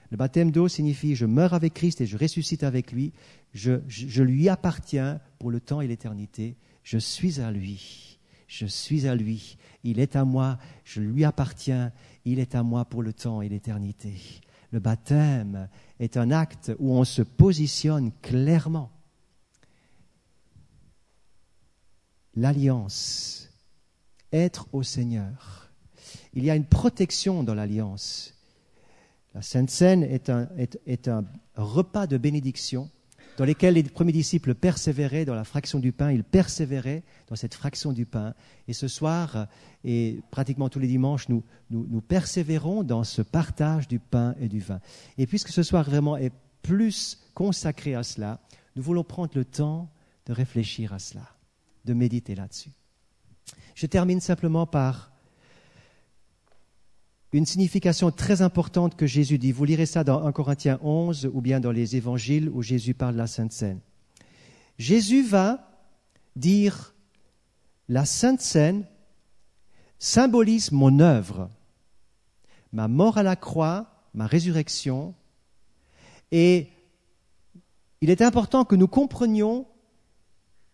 Le 0.10 0.18
baptême 0.18 0.52
d'eau 0.52 0.68
signifie 0.68 1.16
je 1.16 1.26
meurs 1.26 1.54
avec 1.54 1.74
Christ 1.74 2.02
et 2.02 2.06
je 2.06 2.18
ressuscite 2.18 2.64
avec 2.64 2.92
lui, 2.92 3.12
je, 3.54 3.80
je, 3.88 4.24
lui 4.24 4.50
appartiens 4.50 5.20
pour 5.40 5.52
le 5.52 5.60
temps 5.60 5.82
et 5.82 5.88
l'éternité, 5.88 6.56
je 6.84 6.98
suis 6.98 7.42
à 7.42 7.52
lui, 7.52 8.20
je 8.48 8.66
suis 8.66 9.08
à 9.08 9.16
lui, 9.16 9.58
il 9.90 10.00
est 10.00 10.16
à 10.16 10.26
moi, 10.26 10.58
je 10.84 11.02
lui 11.02 11.26
appartiens, 11.26 11.92
il 12.26 12.40
est 12.40 12.56
à 12.56 12.64
moi 12.64 12.86
pour 12.86 13.04
le 13.04 13.14
temps 13.14 13.42
et 13.42 13.50
l'éternité. 13.50 14.14
Le 14.72 14.80
baptême 14.80 15.70
est 16.00 16.18
un 16.18 16.32
acte 16.32 16.72
où 16.80 16.94
on 16.94 17.04
se 17.04 17.22
positionne 17.22 18.12
clairement. 18.22 18.92
L'alliance, 22.36 23.50
être 24.32 24.68
au 24.74 24.84
Seigneur 24.84 25.68
il 26.38 26.46
y 26.46 26.52
a 26.52 26.56
une 26.56 26.66
protection 26.66 27.44
dans 27.44 27.56
l'alliance. 27.56 28.36
La 29.34 29.42
Sainte 29.42 29.72
Seine 29.72 30.04
est 30.04 30.30
un, 30.30 31.26
repas 31.56 32.06
de 32.06 32.18
bénédiction 32.18 32.92
dans 33.38 33.46
lequel 33.46 33.76
les 33.76 33.84
premiers 33.84 34.12
disciples 34.12 34.56
persévéraient 34.56 35.26
dans 35.26 35.36
la 35.36 35.44
fraction 35.44 35.80
du 35.80 35.92
pain, 35.92 36.12
ils 36.12 36.24
persévéraient 36.24 37.04
dans 37.28 37.36
cette 37.36 37.54
fraction 37.54 37.94
du 37.94 38.06
pain. 38.06 38.34
Et 38.68 38.74
ce 38.74 38.88
soir, 38.88 39.48
et 39.84 40.20
pratiquement 40.32 40.70
tous 40.70 40.80
les 40.80 40.88
dimanches, 40.88 41.30
nous, 41.30 41.44
nous 41.70 42.02
persévérons 42.02 42.84
dans 42.84 43.04
ce 43.04 43.22
partage 43.22 43.88
du 43.88 44.00
pain 44.00 44.36
et 44.40 44.50
du 44.50 44.60
vin. 44.60 44.80
Et 45.18 45.28
puisque 45.28 45.50
ce 45.50 45.64
soir 45.64 45.84
vraiment 45.84 46.18
est 46.18 46.34
plus 46.64 47.20
consacré 47.34 47.96
à 47.96 48.04
cela, 48.04 48.42
nous 48.76 48.84
voulons 48.84 49.04
prendre 49.04 49.32
le 49.36 49.46
temps 49.46 49.90
de 50.26 50.34
réfléchir 50.34 50.92
à 50.92 51.00
cela. 51.00 51.38
de 51.88 51.94
méditer 51.94 52.36
là-dessus. 52.36 52.72
Je 53.74 53.88
termine 53.88 54.20
simplement 54.20 54.68
par 54.68 55.12
une 57.34 57.46
signification 57.46 58.12
très 58.12 58.42
importante 58.42 58.96
que 58.96 59.06
Jésus 59.06 59.38
dit. 59.38 59.52
Vous 59.52 59.66
lirez 59.66 59.86
ça 59.86 60.04
dans 60.04 60.26
1 60.26 60.32
Corinthiens 60.32 60.80
11 60.82 61.30
ou 61.34 61.42
bien 61.42 61.60
dans 61.60 61.72
les 61.72 61.96
évangiles 61.96 62.50
où 62.50 62.62
Jésus 62.62 62.94
parle 62.94 63.14
de 63.14 63.20
la 63.20 63.28
Sainte 63.28 63.52
Seine. 63.52 63.80
Jésus 64.78 65.24
va 65.24 65.70
dire 66.36 66.94
la 67.90 68.06
Sainte 68.06 68.42
Seine 68.42 68.86
symbolise 70.00 70.72
mon 70.72 71.00
œuvre, 71.00 71.50
ma 72.72 72.88
mort 72.88 73.18
à 73.18 73.24
la 73.24 73.36
croix, 73.36 74.06
ma 74.14 74.28
résurrection. 74.28 75.16
Et 76.32 76.70
il 78.02 78.10
est 78.10 78.22
important 78.22 78.66
que 78.66 78.76
nous 78.76 78.88
comprenions 78.88 79.66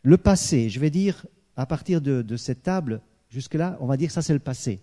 le 0.02 0.18
passé. 0.18 0.70
Je 0.70 0.80
vais 0.80 0.90
dire, 0.90 1.26
à 1.56 1.66
partir 1.66 2.02
de, 2.02 2.38
cette 2.38 2.64
table, 2.64 3.02
jusque-là, 3.30 3.78
on 3.80 3.86
va 3.86 3.98
dire 3.98 4.12
ça 4.12 4.22
c'est 4.22 4.34
le 4.34 4.40
passé. 4.40 4.82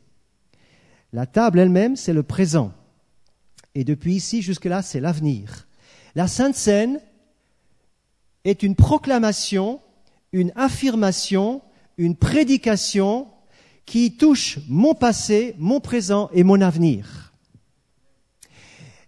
La 1.13 1.27
table 1.27 1.59
elle-même, 1.59 1.97
c'est 1.97 2.13
le 2.13 2.23
présent. 2.23 2.73
Et 3.75 3.85
depuis 3.85 4.15
ici 4.15 4.43
jusque-là, 4.43 4.83
c'est 4.83 5.01
l'avenir. 5.01 5.67
La 6.15 6.29
Sainte 6.29 6.55
Seine 6.55 7.01
est 8.45 8.63
une 8.63 8.75
proclamation, 8.75 9.81
une 10.33 10.53
affirmation, 10.57 11.63
une 11.99 12.17
prédication 12.17 13.29
qui 13.87 14.17
touche 14.17 14.59
mon 14.69 14.95
passé, 14.95 15.55
mon 15.59 15.81
présent 15.81 16.31
et 16.33 16.45
mon 16.45 16.61
avenir. 16.61 17.33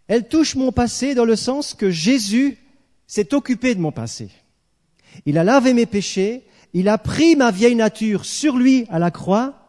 Elle 0.09 0.29
touche 0.29 0.57
mon 0.57 0.73
passé 0.73 1.15
dans 1.15 1.25
le 1.25 1.37
sens 1.37 1.75
que 1.75 1.91
Jésus 1.91 2.59
s'est 3.07 3.33
occupé 3.35 3.75
de 3.75 3.81
mon 3.81 3.93
passé. 3.93 4.31
Il 5.27 5.39
a 5.39 5.45
lavé 5.45 5.75
mes 5.75 5.87
péchés, 5.87 6.45
il 6.75 6.89
a 6.89 6.99
pris 6.99 7.37
ma 7.37 7.51
vieille 7.51 7.75
nature 7.75 8.25
sur 8.25 8.57
lui 8.57 8.87
à 8.91 8.99
la 8.99 9.11
croix. 9.11 9.62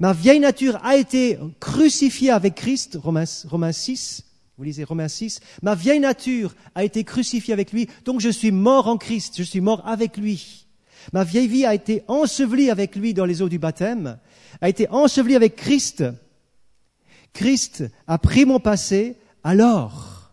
Ma 0.00 0.12
vieille 0.12 0.40
nature 0.40 0.78
a 0.84 0.96
été 0.96 1.38
crucifiée 1.60 2.30
avec 2.30 2.54
Christ, 2.54 2.98
Romains, 3.00 3.24
Romains 3.48 3.72
6. 3.72 4.24
Vous 4.56 4.64
lisez 4.64 4.84
Romains 4.84 5.08
6. 5.08 5.40
Ma 5.62 5.74
vieille 5.74 6.00
nature 6.00 6.54
a 6.74 6.84
été 6.84 7.04
crucifiée 7.04 7.52
avec 7.52 7.72
lui, 7.72 7.88
donc 8.04 8.20
je 8.20 8.28
suis 8.28 8.52
mort 8.52 8.88
en 8.88 8.96
Christ, 8.96 9.34
je 9.36 9.42
suis 9.42 9.60
mort 9.60 9.82
avec 9.86 10.16
lui. 10.16 10.66
Ma 11.12 11.24
vieille 11.24 11.48
vie 11.48 11.66
a 11.66 11.74
été 11.74 12.02
ensevelie 12.08 12.70
avec 12.70 12.96
lui 12.96 13.14
dans 13.14 13.24
les 13.24 13.42
eaux 13.42 13.48
du 13.48 13.58
baptême, 13.58 14.18
a 14.60 14.68
été 14.68 14.88
ensevelie 14.90 15.36
avec 15.36 15.56
Christ. 15.56 16.04
Christ 17.32 17.84
a 18.06 18.18
pris 18.18 18.44
mon 18.44 18.60
passé, 18.60 19.16
alors 19.42 20.32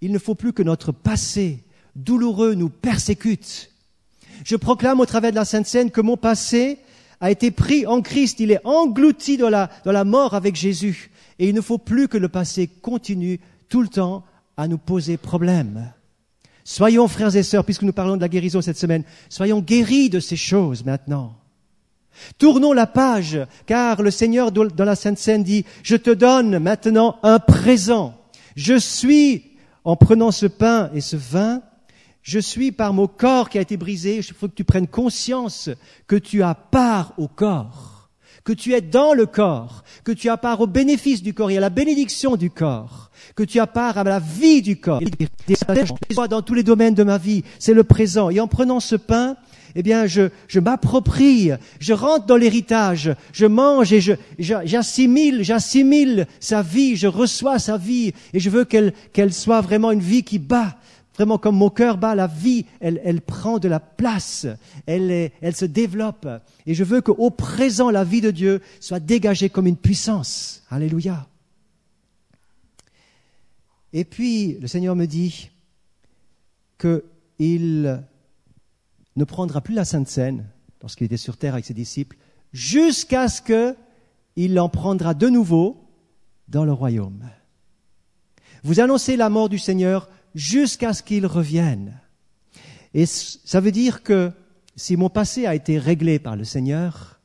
il 0.00 0.12
ne 0.12 0.18
faut 0.18 0.34
plus 0.34 0.52
que 0.52 0.62
notre 0.62 0.92
passé 0.92 1.64
douloureux 1.94 2.54
nous 2.54 2.68
persécute. 2.68 3.70
Je 4.44 4.56
proclame 4.56 5.00
au 5.00 5.06
travers 5.06 5.30
de 5.30 5.36
la 5.36 5.44
Sainte 5.44 5.66
Seine 5.66 5.90
que 5.90 6.00
mon 6.00 6.16
passé 6.16 6.78
a 7.20 7.30
été 7.30 7.50
pris 7.50 7.86
en 7.86 8.02
Christ, 8.02 8.40
il 8.40 8.50
est 8.50 8.64
englouti 8.64 9.36
dans 9.36 9.48
la, 9.48 9.70
dans 9.84 9.92
la 9.92 10.04
mort 10.04 10.34
avec 10.34 10.56
Jésus. 10.56 11.10
Et 11.38 11.48
il 11.48 11.54
ne 11.54 11.60
faut 11.60 11.78
plus 11.78 12.08
que 12.08 12.18
le 12.18 12.28
passé 12.28 12.66
continue 12.66 13.40
tout 13.68 13.82
le 13.82 13.88
temps 13.88 14.24
à 14.56 14.68
nous 14.68 14.78
poser 14.78 15.16
problème. 15.16 15.92
Soyons 16.64 17.08
frères 17.08 17.36
et 17.36 17.42
sœurs, 17.42 17.64
puisque 17.64 17.82
nous 17.82 17.92
parlons 17.92 18.16
de 18.16 18.20
la 18.20 18.28
guérison 18.28 18.60
cette 18.60 18.78
semaine, 18.78 19.04
soyons 19.28 19.60
guéris 19.60 20.10
de 20.10 20.20
ces 20.20 20.36
choses 20.36 20.84
maintenant. 20.84 21.36
Tournons 22.38 22.72
la 22.72 22.86
page, 22.86 23.38
car 23.66 24.02
le 24.02 24.10
Seigneur 24.10 24.50
dans 24.50 24.84
la 24.84 24.96
Sainte 24.96 25.18
Seine 25.18 25.44
dit, 25.44 25.64
je 25.82 25.96
te 25.96 26.10
donne 26.10 26.58
maintenant 26.58 27.18
un 27.22 27.38
présent. 27.38 28.14
Je 28.56 28.78
suis, 28.78 29.44
en 29.84 29.96
prenant 29.96 30.32
ce 30.32 30.46
pain 30.46 30.90
et 30.94 31.00
ce 31.00 31.16
vin, 31.16 31.62
je 32.26 32.40
suis 32.40 32.72
par 32.72 32.92
mon 32.92 33.06
corps 33.06 33.48
qui 33.48 33.56
a 33.56 33.60
été 33.60 33.76
brisé, 33.76 34.16
il 34.16 34.22
faut 34.24 34.48
que 34.48 34.54
tu 34.54 34.64
prennes 34.64 34.88
conscience 34.88 35.70
que 36.08 36.16
tu 36.16 36.42
as 36.42 36.56
part 36.56 37.12
au 37.18 37.28
corps, 37.28 38.10
que 38.42 38.52
tu 38.52 38.74
es 38.74 38.80
dans 38.80 39.14
le 39.14 39.26
corps, 39.26 39.84
que 40.02 40.10
tu 40.10 40.28
as 40.28 40.36
part 40.36 40.60
au 40.60 40.66
bénéfice 40.66 41.22
du 41.22 41.34
corps 41.34 41.52
et 41.52 41.56
à 41.56 41.60
la 41.60 41.70
bénédiction 41.70 42.34
du 42.34 42.50
corps, 42.50 43.12
que 43.36 43.44
tu 43.44 43.60
as 43.60 43.68
part 43.68 43.96
à 43.96 44.02
la 44.02 44.18
vie 44.18 44.60
du 44.60 44.76
corps. 44.76 45.00
Dans 46.28 46.42
tous 46.42 46.54
les 46.54 46.64
domaines 46.64 46.94
de 46.94 47.04
ma 47.04 47.16
vie, 47.16 47.44
c'est 47.60 47.74
le 47.74 47.84
présent. 47.84 48.28
Et 48.30 48.40
en 48.40 48.48
prenant 48.48 48.80
ce 48.80 48.96
pain, 48.96 49.36
eh 49.76 49.84
bien, 49.84 50.06
je, 50.06 50.30
je 50.48 50.58
m'approprie, 50.58 51.52
je 51.78 51.92
rentre 51.92 52.26
dans 52.26 52.36
l'héritage, 52.36 53.14
je 53.32 53.46
mange 53.46 53.92
et 53.92 54.00
je, 54.00 54.14
j'assimile, 54.38 55.44
j'assimile 55.44 56.26
sa 56.40 56.62
vie, 56.62 56.96
je 56.96 57.06
reçois 57.06 57.60
sa 57.60 57.76
vie 57.76 58.14
et 58.32 58.40
je 58.40 58.50
veux 58.50 58.64
qu'elle, 58.64 58.94
qu'elle 59.12 59.32
soit 59.32 59.60
vraiment 59.60 59.92
une 59.92 60.00
vie 60.00 60.24
qui 60.24 60.40
bat 60.40 60.76
Vraiment, 61.16 61.38
comme 61.38 61.56
mon 61.56 61.70
cœur 61.70 61.96
bat, 61.96 62.14
la 62.14 62.26
vie, 62.26 62.66
elle, 62.78 63.00
elle 63.02 63.22
prend 63.22 63.58
de 63.58 63.68
la 63.68 63.80
place, 63.80 64.46
elle, 64.84 65.30
elle 65.40 65.56
se 65.56 65.64
développe. 65.64 66.28
Et 66.66 66.74
je 66.74 66.84
veux 66.84 67.00
qu'au 67.00 67.30
présent, 67.30 67.90
la 67.90 68.04
vie 68.04 68.20
de 68.20 68.30
Dieu 68.30 68.60
soit 68.80 69.00
dégagée 69.00 69.48
comme 69.48 69.66
une 69.66 69.78
puissance. 69.78 70.62
Alléluia. 70.68 71.26
Et 73.94 74.04
puis, 74.04 74.58
le 74.60 74.66
Seigneur 74.66 74.94
me 74.94 75.06
dit 75.06 75.50
qu'il 76.78 78.04
ne 79.16 79.24
prendra 79.24 79.62
plus 79.62 79.74
la 79.74 79.86
Sainte 79.86 80.08
Seine 80.08 80.44
lorsqu'il 80.82 81.06
était 81.06 81.16
sur 81.16 81.38
terre 81.38 81.54
avec 81.54 81.64
ses 81.64 81.72
disciples, 81.72 82.18
jusqu'à 82.52 83.28
ce 83.28 83.40
qu'il 83.40 84.60
en 84.60 84.68
prendra 84.68 85.14
de 85.14 85.28
nouveau 85.28 85.82
dans 86.48 86.66
le 86.66 86.74
royaume. 86.74 87.24
Vous 88.62 88.80
annoncez 88.80 89.16
la 89.16 89.30
mort 89.30 89.48
du 89.48 89.58
Seigneur 89.58 90.10
jusqu'à 90.36 90.92
ce 90.92 91.02
qu'il 91.02 91.26
revienne. 91.26 91.98
Et 92.94 93.06
ça 93.06 93.58
veut 93.58 93.72
dire 93.72 94.02
que 94.04 94.30
si 94.76 94.96
mon 94.96 95.08
passé 95.08 95.46
a 95.46 95.54
été 95.54 95.78
réglé 95.78 96.18
par 96.18 96.36
le 96.36 96.44
Seigneur 96.44 97.18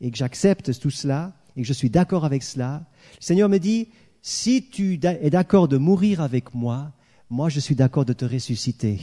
et 0.00 0.10
que 0.10 0.16
j'accepte 0.16 0.80
tout 0.80 0.90
cela 0.90 1.34
et 1.56 1.62
que 1.62 1.68
je 1.68 1.72
suis 1.74 1.90
d'accord 1.90 2.24
avec 2.24 2.42
cela, 2.42 2.86
le 3.20 3.24
Seigneur 3.24 3.50
me 3.50 3.58
dit, 3.58 3.88
si 4.22 4.68
tu 4.70 4.98
es 5.02 5.30
d'accord 5.30 5.68
de 5.68 5.76
mourir 5.76 6.22
avec 6.22 6.54
moi, 6.54 6.92
moi 7.28 7.50
je 7.50 7.60
suis 7.60 7.74
d'accord 7.74 8.06
de 8.06 8.14
te 8.14 8.24
ressusciter. 8.24 8.98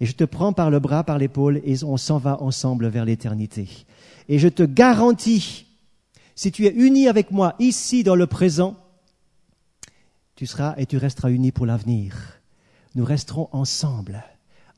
Et 0.00 0.06
je 0.06 0.12
te 0.12 0.24
prends 0.24 0.54
par 0.54 0.70
le 0.70 0.80
bras, 0.80 1.04
par 1.04 1.18
l'épaule, 1.18 1.60
et 1.64 1.84
on 1.84 1.98
s'en 1.98 2.16
va 2.16 2.42
ensemble 2.42 2.88
vers 2.88 3.04
l'éternité. 3.04 3.68
Et 4.30 4.38
je 4.38 4.48
te 4.48 4.62
garantis, 4.62 5.66
si 6.34 6.50
tu 6.50 6.64
es 6.64 6.72
uni 6.72 7.08
avec 7.08 7.30
moi 7.30 7.54
ici 7.58 8.02
dans 8.02 8.14
le 8.14 8.26
présent, 8.26 8.78
tu 10.36 10.46
seras 10.46 10.74
et 10.78 10.86
tu 10.86 10.96
resteras 10.96 11.30
uni 11.30 11.52
pour 11.52 11.66
l'avenir 11.66 12.39
nous 12.94 13.04
resterons 13.04 13.48
ensemble, 13.52 14.24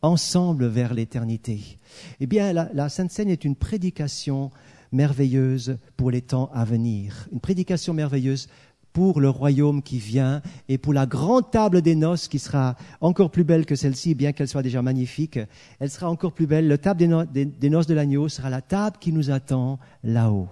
ensemble 0.03 0.67
vers 0.67 0.95
l'éternité. 0.95 1.79
Eh 2.21 2.27
bien, 2.27 2.53
la, 2.53 2.89
Sainte 2.89 3.11
Seine 3.11 3.31
est 3.31 3.45
une 3.45 3.57
prédication 3.57 4.51
merveilleuse 4.91 5.79
pour 5.97 6.11
les 6.11 6.21
temps 6.21 6.51
à 6.53 6.65
venir, 6.65 7.29
une 7.33 7.41
prédication 7.41 7.95
merveilleuse 7.95 8.49
pour 8.93 9.21
le 9.21 9.31
royaume 9.31 9.83
qui 9.83 9.99
vient 9.99 10.43
et 10.69 10.77
pour 10.77 10.93
la 10.93 11.07
grande 11.07 11.51
table 11.51 11.81
des 11.81 11.95
noces 11.95 12.29
qui 12.29 12.39
sera 12.39 12.77
encore 13.01 13.31
plus 13.31 13.45
belle 13.45 13.65
que 13.65 13.75
celle-ci, 13.75 14.15
bien 14.15 14.33
qu'elle 14.33 14.49
soit 14.49 14.63
déjà 14.63 14.83
magnifique. 14.83 15.39
Elle 15.79 15.91
sera 15.91 16.11
encore 16.11 16.33
plus 16.33 16.47
belle. 16.47 16.69
La 16.69 16.77
table 16.77 17.27
des 17.33 17.71
noces 17.71 17.87
de 17.87 17.95
l'agneau 17.95 18.29
sera 18.29 18.51
la 18.51 18.61
table 18.61 18.99
qui 19.01 19.13
nous 19.13 19.31
attend 19.31 19.79
là-haut. 20.05 20.49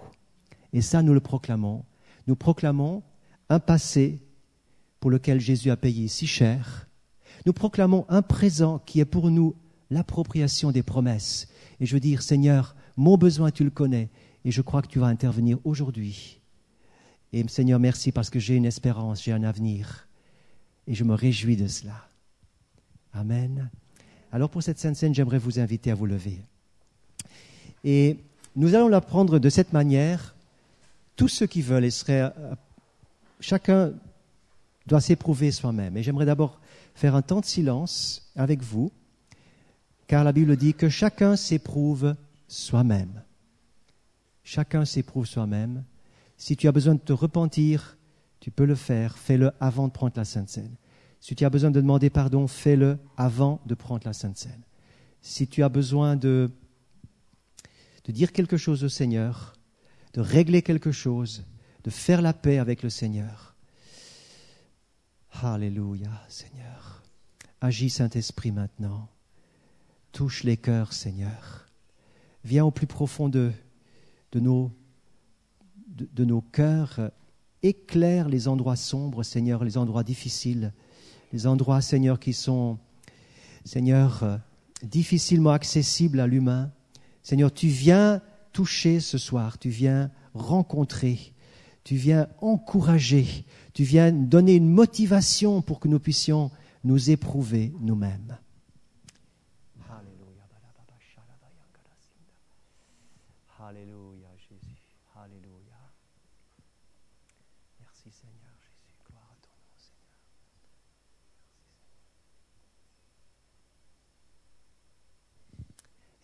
Et 0.72 0.80
ça, 0.80 1.02
nous 1.02 1.12
le 1.12 1.20
proclamons. 1.20 1.84
Nous 2.26 2.36
proclamons 2.36 3.02
un 3.50 3.58
passé 3.58 4.22
pour 5.00 5.10
lequel 5.10 5.38
Jésus 5.38 5.70
a 5.70 5.76
payé 5.76 6.08
si 6.08 6.26
cher 6.26 6.89
nous 7.46 7.52
proclamons 7.52 8.06
un 8.08 8.22
présent 8.22 8.80
qui 8.84 9.00
est 9.00 9.04
pour 9.04 9.30
nous 9.30 9.54
l'appropriation 9.90 10.70
des 10.72 10.82
promesses. 10.82 11.48
Et 11.80 11.86
je 11.86 11.94
veux 11.94 12.00
dire, 12.00 12.22
Seigneur, 12.22 12.74
mon 12.96 13.16
besoin, 13.16 13.50
tu 13.50 13.64
le 13.64 13.70
connais, 13.70 14.08
et 14.44 14.50
je 14.50 14.62
crois 14.62 14.82
que 14.82 14.88
tu 14.88 14.98
vas 14.98 15.06
intervenir 15.06 15.58
aujourd'hui. 15.64 16.40
Et 17.32 17.46
Seigneur, 17.48 17.78
merci 17.78 18.12
parce 18.12 18.30
que 18.30 18.38
j'ai 18.38 18.56
une 18.56 18.66
espérance, 18.66 19.22
j'ai 19.22 19.32
un 19.32 19.44
avenir, 19.44 20.08
et 20.86 20.94
je 20.94 21.04
me 21.04 21.14
réjouis 21.14 21.56
de 21.56 21.66
cela. 21.66 22.08
Amen. 23.12 23.70
Alors 24.32 24.50
pour 24.50 24.62
cette 24.62 24.78
Sainte 24.78 24.96
Scène, 24.96 25.14
j'aimerais 25.14 25.38
vous 25.38 25.58
inviter 25.58 25.90
à 25.90 25.94
vous 25.94 26.06
lever. 26.06 26.38
Et 27.84 28.18
nous 28.56 28.74
allons 28.74 28.88
l'apprendre 28.88 29.38
de 29.38 29.48
cette 29.48 29.72
manière. 29.72 30.34
Tous 31.16 31.28
ceux 31.28 31.46
qui 31.46 31.62
veulent, 31.62 31.84
et 31.84 31.92
euh, 32.10 32.30
chacun 33.40 33.92
doit 34.86 35.00
s'éprouver 35.00 35.50
soi-même. 35.50 35.96
Et 35.96 36.02
j'aimerais 36.02 36.26
d'abord 36.26 36.59
faire 37.00 37.14
un 37.14 37.22
temps 37.22 37.40
de 37.40 37.46
silence 37.46 38.30
avec 38.36 38.62
vous, 38.62 38.92
car 40.06 40.22
la 40.22 40.32
Bible 40.32 40.54
dit 40.54 40.74
que 40.74 40.90
chacun 40.90 41.34
s'éprouve 41.34 42.14
soi-même. 42.46 43.22
Chacun 44.44 44.84
s'éprouve 44.84 45.24
soi-même. 45.24 45.84
Si 46.36 46.58
tu 46.58 46.68
as 46.68 46.72
besoin 46.72 46.96
de 46.96 47.00
te 47.00 47.14
repentir, 47.14 47.96
tu 48.38 48.50
peux 48.50 48.66
le 48.66 48.74
faire. 48.74 49.16
Fais-le 49.16 49.50
avant 49.60 49.88
de 49.88 49.92
prendre 49.92 50.12
la 50.14 50.26
Sainte 50.26 50.50
Seine. 50.50 50.76
Si 51.20 51.34
tu 51.34 51.46
as 51.46 51.48
besoin 51.48 51.70
de 51.70 51.80
demander 51.80 52.10
pardon, 52.10 52.46
fais-le 52.46 52.98
avant 53.16 53.62
de 53.64 53.74
prendre 53.74 54.02
la 54.04 54.12
Sainte 54.12 54.36
Seine. 54.36 54.62
Si 55.22 55.48
tu 55.48 55.62
as 55.62 55.70
besoin 55.70 56.16
de, 56.16 56.50
de 58.04 58.12
dire 58.12 58.32
quelque 58.32 58.58
chose 58.58 58.84
au 58.84 58.90
Seigneur, 58.90 59.54
de 60.12 60.20
régler 60.20 60.60
quelque 60.60 60.92
chose, 60.92 61.46
de 61.82 61.88
faire 61.88 62.20
la 62.20 62.34
paix 62.34 62.58
avec 62.58 62.82
le 62.82 62.90
Seigneur, 62.90 63.49
Alléluia, 65.32 66.10
Seigneur. 66.28 67.02
Agis, 67.60 67.90
Saint-Esprit, 67.90 68.52
maintenant. 68.52 69.08
Touche 70.12 70.44
les 70.44 70.56
cœurs, 70.56 70.92
Seigneur. 70.92 71.66
viens 72.44 72.64
au 72.64 72.70
plus 72.70 72.86
profond 72.86 73.28
de, 73.28 73.52
de, 74.32 74.40
nos, 74.40 74.70
de, 75.88 76.24
nos 76.24 76.40
cœurs, 76.40 77.10
éclaire 77.62 78.28
les 78.28 78.48
endroits 78.48 78.76
sombres, 78.76 79.22
Seigneur, 79.22 79.64
les 79.64 79.78
endroits 79.78 80.02
difficiles, 80.02 80.72
les 81.32 81.46
endroits, 81.46 81.80
Seigneur, 81.80 82.18
qui 82.18 82.32
sont, 82.32 82.78
Seigneur, 83.64 84.22
euh, 84.22 84.36
difficilement 84.82 85.52
accessibles 85.52 86.20
à 86.20 86.26
l'humain. 86.26 86.72
Seigneur, 87.22 87.52
tu 87.52 87.68
viens 87.68 88.20
toucher 88.52 89.00
ce 89.00 89.16
soir, 89.16 89.58
tu 89.58 89.70
viens 89.70 90.10
rencontrer, 90.34 91.34
tu 91.84 91.96
viens 91.96 92.28
encourager, 92.40 93.44
tu 93.80 93.84
viens 93.84 94.12
donner 94.12 94.56
une 94.56 94.68
motivation 94.68 95.62
pour 95.62 95.80
que 95.80 95.88
nous 95.88 95.98
puissions 95.98 96.50
nous 96.84 97.08
éprouver 97.08 97.72
nous-mêmes. 97.80 98.36
Alléluia. 103.58 104.28
Jésus. 104.36 104.76
Alléluia. 105.16 105.80
Merci 107.80 108.10
Seigneur 108.10 108.52
Jésus. 108.60 108.98
Gloire 109.08 109.32
à 109.32 109.36
ton 109.40 109.48
nom, 109.48 109.72
Seigneur. 109.78 110.12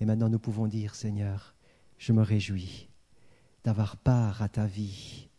Et 0.00 0.04
maintenant 0.04 0.28
nous 0.28 0.38
pouvons 0.38 0.66
dire, 0.66 0.94
Seigneur, 0.94 1.54
je 1.96 2.12
me 2.12 2.20
réjouis 2.20 2.90
d'avoir 3.64 3.96
part 3.96 4.42
à 4.42 4.50
ta 4.50 4.66
vie. 4.66 5.30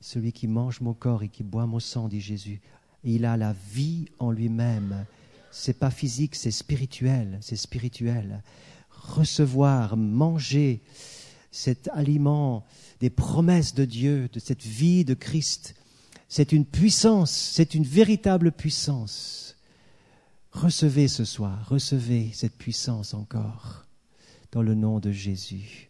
Celui 0.00 0.32
qui 0.32 0.46
mange 0.46 0.80
mon 0.80 0.94
corps 0.94 1.22
et 1.22 1.28
qui 1.28 1.42
boit 1.42 1.66
mon 1.66 1.80
sang, 1.80 2.08
dit 2.08 2.20
Jésus, 2.20 2.60
il 3.04 3.24
a 3.24 3.36
la 3.36 3.54
vie 3.72 4.06
en 4.18 4.30
lui-même. 4.30 5.06
C'est 5.50 5.78
pas 5.78 5.90
physique, 5.90 6.34
c'est 6.34 6.50
spirituel, 6.50 7.38
c'est 7.40 7.56
spirituel. 7.56 8.42
Recevoir, 8.90 9.96
manger 9.96 10.82
cet 11.50 11.88
aliment 11.92 12.64
des 13.00 13.10
promesses 13.10 13.74
de 13.74 13.84
Dieu, 13.84 14.28
de 14.32 14.38
cette 14.38 14.62
vie 14.62 15.04
de 15.04 15.14
Christ, 15.14 15.74
c'est 16.28 16.52
une 16.52 16.66
puissance, 16.66 17.30
c'est 17.30 17.74
une 17.74 17.84
véritable 17.84 18.52
puissance. 18.52 19.56
Recevez 20.52 21.08
ce 21.08 21.24
soir, 21.24 21.68
recevez 21.68 22.30
cette 22.34 22.56
puissance 22.56 23.14
encore 23.14 23.86
dans 24.52 24.62
le 24.62 24.74
nom 24.74 24.98
de 24.98 25.10
Jésus. 25.10 25.88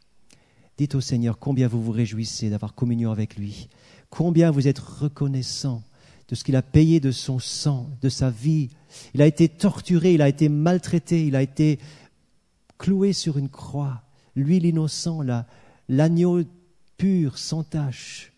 Dites 0.76 0.94
au 0.94 1.00
Seigneur 1.00 1.38
combien 1.38 1.66
vous 1.66 1.82
vous 1.82 1.92
réjouissez 1.92 2.50
d'avoir 2.50 2.74
communion 2.74 3.10
avec 3.10 3.36
lui, 3.36 3.68
combien 4.10 4.50
vous 4.50 4.68
êtes 4.68 4.78
reconnaissant 4.78 5.82
de 6.28 6.34
ce 6.34 6.44
qu'il 6.44 6.56
a 6.56 6.62
payé 6.62 7.00
de 7.00 7.10
son 7.10 7.38
sang, 7.38 7.90
de 8.02 8.08
sa 8.08 8.30
vie. 8.30 8.68
Il 9.14 9.22
a 9.22 9.26
été 9.26 9.48
torturé, 9.48 10.14
il 10.14 10.22
a 10.22 10.28
été 10.28 10.48
maltraité, 10.48 11.26
il 11.26 11.34
a 11.34 11.42
été 11.42 11.78
cloué 12.76 13.12
sur 13.12 13.38
une 13.38 13.48
croix. 13.48 14.02
Lui, 14.36 14.60
l'innocent, 14.60 15.20
l'agneau 15.88 16.42
pur, 16.96 17.38
sans 17.38 17.62
tache, 17.62 18.32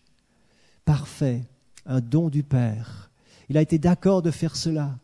parfait, 0.85 1.43
un 1.85 1.99
don 1.99 2.29
du 2.29 2.43
Père. 2.43 3.11
Il 3.49 3.57
a 3.57 3.61
été 3.61 3.77
d'accord 3.77 4.21
de 4.21 4.31
faire 4.31 4.55
cela 4.55 4.97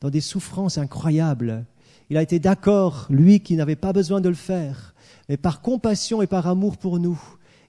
dans 0.00 0.10
des 0.10 0.20
souffrances 0.20 0.78
incroyables. 0.78 1.64
Il 2.08 2.16
a 2.16 2.22
été 2.22 2.38
d'accord, 2.38 3.06
lui 3.10 3.40
qui 3.40 3.56
n'avait 3.56 3.76
pas 3.76 3.92
besoin 3.92 4.20
de 4.20 4.28
le 4.28 4.34
faire, 4.34 4.94
mais 5.28 5.36
par 5.36 5.60
compassion 5.60 6.22
et 6.22 6.26
par 6.26 6.46
amour 6.46 6.76
pour 6.76 6.98
nous, 6.98 7.20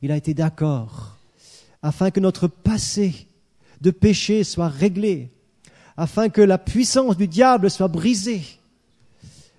il 0.01 0.11
a 0.11 0.17
été 0.17 0.33
d'accord, 0.33 1.17
afin 1.81 2.11
que 2.11 2.19
notre 2.19 2.47
passé 2.47 3.27
de 3.81 3.91
péché 3.91 4.43
soit 4.43 4.69
réglé, 4.69 5.31
afin 5.97 6.29
que 6.29 6.41
la 6.41 6.57
puissance 6.57 7.17
du 7.17 7.27
diable 7.27 7.69
soit 7.69 7.87
brisée. 7.87 8.43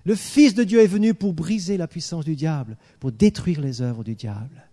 Le 0.05 0.15
Fils 0.15 0.53
de 0.53 0.63
Dieu 0.63 0.81
est 0.81 0.87
venu 0.87 1.13
pour 1.13 1.33
briser 1.33 1.77
la 1.77 1.87
puissance 1.87 2.25
du 2.25 2.35
diable, 2.35 2.77
pour 2.99 3.11
détruire 3.11 3.61
les 3.61 3.81
œuvres 3.81 4.03
du 4.03 4.15
diable. 4.15 4.67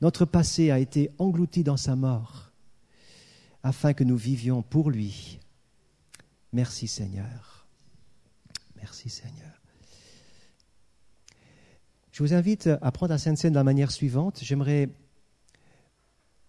Notre 0.00 0.24
passé 0.24 0.70
a 0.70 0.78
été 0.78 1.10
englouti 1.18 1.62
dans 1.62 1.76
sa 1.76 1.96
mort, 1.96 2.50
afin 3.62 3.92
que 3.92 4.04
nous 4.04 4.16
vivions 4.16 4.62
pour 4.62 4.90
lui. 4.90 5.38
Merci 6.52 6.88
Seigneur. 6.88 7.66
Merci 8.76 9.08
Seigneur. 9.08 9.50
Je 12.12 12.22
vous 12.22 12.32
invite 12.32 12.68
à 12.80 12.92
prendre 12.92 13.10
la 13.10 13.18
Sainte 13.18 13.38
Seine 13.38 13.52
de 13.52 13.58
la 13.58 13.64
manière 13.64 13.90
suivante. 13.90 14.38
J'aimerais 14.40 14.88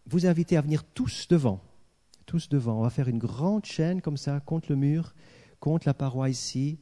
vous 0.07 0.25
inviter 0.25 0.57
à 0.57 0.61
venir 0.61 0.83
tous 0.83 1.27
devant 1.27 1.61
tous 2.25 2.49
devant. 2.49 2.79
On 2.79 2.83
va 2.83 2.89
faire 2.89 3.07
une 3.07 3.17
grande 3.19 3.65
chaîne 3.65 4.01
comme 4.01 4.17
ça, 4.17 4.39
contre 4.39 4.67
le 4.69 4.75
mur, 4.75 5.13
contre 5.59 5.87
la 5.87 5.93
paroi 5.93 6.29
ici, 6.29 6.79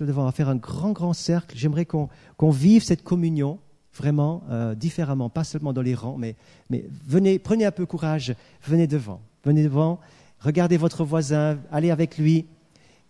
là 0.00 0.06
devant. 0.06 0.22
On 0.22 0.26
va 0.26 0.32
faire 0.32 0.48
un 0.48 0.56
grand, 0.56 0.92
grand 0.92 1.12
cercle. 1.12 1.56
J'aimerais 1.56 1.86
qu'on 1.86 2.08
vive 2.50 2.82
cette 2.82 3.02
communion 3.02 3.58
vraiment 3.92 4.42
euh, 4.50 4.74
différemment, 4.74 5.30
pas 5.30 5.44
seulement 5.44 5.72
dans 5.72 5.82
les 5.82 5.94
rangs, 5.94 6.16
mais, 6.16 6.34
mais 6.68 6.84
venez, 7.06 7.38
prenez 7.38 7.64
un 7.64 7.70
peu 7.70 7.86
courage, 7.86 8.34
venez 8.64 8.86
devant. 8.86 9.20
Venez 9.44 9.62
devant, 9.62 10.00
regardez 10.40 10.76
votre 10.76 11.04
voisin, 11.04 11.58
allez 11.70 11.90
avec 11.90 12.18
lui. 12.18 12.46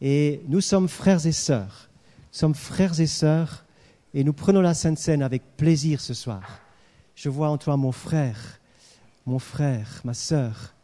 Et 0.01 0.43
nous 0.49 0.61
sommes 0.61 0.89
frères 0.89 1.25
et 1.27 1.33
sœurs. 1.33 1.89
Nous 2.33 2.39
sommes 2.39 2.55
frères 2.55 3.01
et 3.01 3.07
sœurs 3.07 3.65
et 4.13 4.25
nous 4.25 4.33
prenons 4.33 4.61
la 4.61 4.75
Sainte 4.75 4.99
Seine 4.99 5.23
avec 5.23 5.57
plaisir 5.57 6.01
ce 6.01 6.13
soir. 6.13 6.43
Je 7.15 7.29
vois 7.29 7.49
en 7.49 7.57
toi 7.57 7.77
mon 7.77 7.93
frère, 7.93 8.61
mon 9.27 9.39
frère, 9.39 10.01
ma 10.05 10.15
sœur, 10.15 10.75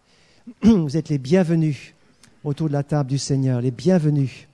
Vous 0.62 0.96
êtes 0.96 1.08
les 1.08 1.18
bienvenus 1.18 1.94
autour 2.44 2.68
de 2.68 2.72
la 2.72 2.82
table 2.82 3.08
du 3.08 3.18
Seigneur, 3.18 3.60
les 3.60 3.70
bienvenus, 3.70 4.48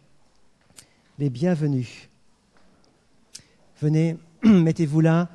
les 1.18 1.31
bienvenus. 1.31 2.09
Venez, 3.81 4.16
mettez-vous 4.42 5.01
là, 5.01 5.29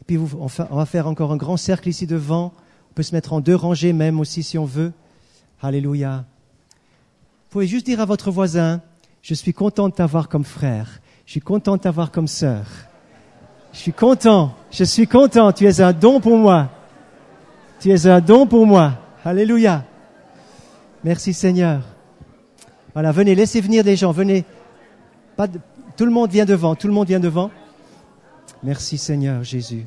et 0.00 0.04
puis 0.04 0.18
on 0.18 0.46
va 0.46 0.86
faire 0.86 1.06
encore 1.06 1.30
un 1.32 1.36
grand 1.36 1.56
cercle 1.56 1.88
ici 1.88 2.06
devant. 2.06 2.52
On 2.90 2.94
peut 2.94 3.02
se 3.02 3.14
mettre 3.14 3.32
en 3.32 3.40
deux 3.40 3.54
rangées 3.54 3.92
même 3.92 4.18
aussi 4.18 4.42
si 4.42 4.58
on 4.58 4.64
veut. 4.64 4.92
Alléluia. 5.62 6.24
Vous 7.44 7.50
pouvez 7.50 7.66
juste 7.66 7.86
dire 7.86 8.00
à 8.00 8.04
votre 8.04 8.30
voisin, 8.30 8.80
je 9.22 9.34
suis 9.34 9.52
content 9.52 9.88
de 9.88 9.94
t'avoir 9.94 10.28
comme 10.28 10.44
frère, 10.44 11.00
je 11.26 11.32
suis 11.32 11.40
content 11.40 11.76
de 11.76 11.82
t'avoir 11.82 12.10
comme 12.10 12.28
sœur. 12.28 12.66
Je 13.72 13.78
suis 13.78 13.92
content, 13.92 14.54
je 14.70 14.84
suis 14.84 15.06
content, 15.06 15.52
tu 15.52 15.66
es 15.66 15.80
un 15.80 15.92
don 15.92 16.20
pour 16.20 16.38
moi. 16.38 16.70
Tu 17.80 17.90
es 17.90 18.06
un 18.06 18.20
don 18.20 18.46
pour 18.46 18.66
moi. 18.66 18.94
Alléluia. 19.24 19.84
Merci 21.04 21.32
Seigneur. 21.32 21.82
Voilà, 22.92 23.12
venez, 23.12 23.34
laissez 23.34 23.60
venir 23.60 23.84
des 23.84 23.94
gens, 23.94 24.10
venez. 24.10 24.44
Pas 25.36 25.46
Tout 25.96 26.04
le 26.04 26.10
monde 26.10 26.30
vient 26.30 26.44
devant, 26.44 26.74
tout 26.74 26.88
le 26.88 26.92
monde 26.92 27.06
vient 27.06 27.20
devant. 27.20 27.50
Merci 28.62 28.98
Seigneur 28.98 29.44
Jésus. 29.44 29.86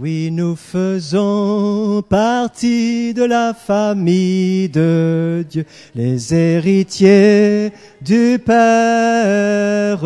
Oui, 0.00 0.30
nous 0.30 0.54
faisons 0.54 2.02
partie 2.08 3.12
de 3.14 3.24
la 3.24 3.52
famille 3.52 4.68
de 4.68 5.44
Dieu, 5.50 5.64
les 5.96 6.32
héritiers 6.32 7.72
du 8.00 8.38
Père. 8.38 10.04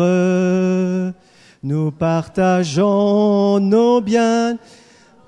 Nous 1.61 1.91
partageons 1.91 3.59
nos 3.59 4.01
biens 4.01 4.57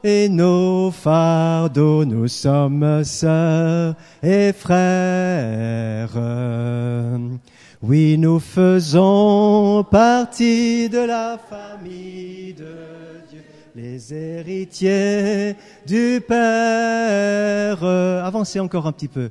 et 0.03 0.29
nos 0.29 0.89
fardeaux. 0.89 2.03
Nous 2.03 2.27
sommes 2.27 3.03
sœurs 3.03 3.93
et 4.23 4.51
frères. 4.51 6.09
Oui, 7.83 8.17
nous 8.17 8.39
faisons 8.39 9.83
partie 9.83 10.89
de 10.89 11.05
la 11.05 11.37
famille 11.37 12.55
de 12.57 12.94
les 13.75 14.13
héritiers 14.13 15.55
du 15.85 16.21
Père. 16.25 17.83
Avancez 17.83 18.59
encore 18.59 18.87
un 18.87 18.93
petit 18.93 19.09
peu. 19.09 19.29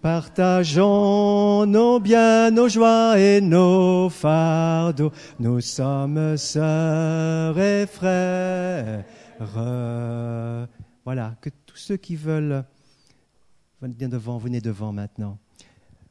Partageons 0.00 1.66
nos 1.66 2.00
biens, 2.00 2.50
nos 2.50 2.68
joies 2.68 3.18
et 3.18 3.40
nos 3.40 4.08
fardeaux. 4.08 5.12
Nous 5.38 5.60
sommes 5.60 6.36
sœurs 6.36 7.58
et 7.58 7.86
frères. 7.86 9.04
Voilà, 11.04 11.36
que 11.40 11.50
tous 11.66 11.76
ceux 11.76 11.96
qui 11.96 12.16
veulent 12.16 12.64
venir 13.82 14.08
devant, 14.08 14.38
venez 14.38 14.60
devant 14.60 14.92
maintenant. 14.92 15.38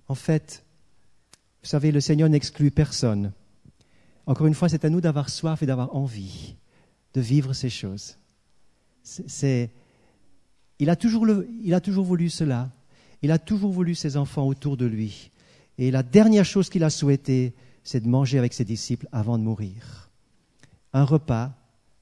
En 0.07 0.15
fait, 0.15 0.63
vous 1.63 1.69
savez, 1.69 1.91
le 1.91 2.01
Seigneur 2.01 2.29
n'exclut 2.29 2.71
personne. 2.71 3.31
Encore 4.27 4.47
une 4.47 4.53
fois, 4.53 4.69
c'est 4.69 4.85
à 4.85 4.89
nous 4.89 5.01
d'avoir 5.01 5.29
soif 5.29 5.63
et 5.63 5.65
d'avoir 5.65 5.95
envie 5.95 6.55
de 7.13 7.21
vivre 7.21 7.53
ces 7.53 7.69
choses. 7.69 8.17
C'est, 9.03 9.71
il, 10.79 10.89
a 10.89 10.95
toujours 10.95 11.25
il 11.63 11.73
a 11.73 11.81
toujours 11.81 12.05
voulu 12.05 12.29
cela. 12.29 12.69
Il 13.21 13.31
a 13.31 13.39
toujours 13.39 13.71
voulu 13.71 13.95
ses 13.95 14.17
enfants 14.17 14.45
autour 14.45 14.77
de 14.77 14.85
lui. 14.85 15.31
Et 15.77 15.91
la 15.91 16.03
dernière 16.03 16.45
chose 16.45 16.69
qu'il 16.69 16.83
a 16.83 16.89
souhaité, 16.89 17.53
c'est 17.83 18.01
de 18.01 18.07
manger 18.07 18.37
avec 18.37 18.53
ses 18.53 18.65
disciples 18.65 19.07
avant 19.11 19.37
de 19.37 19.43
mourir. 19.43 20.09
Un 20.93 21.03
repas 21.03 21.53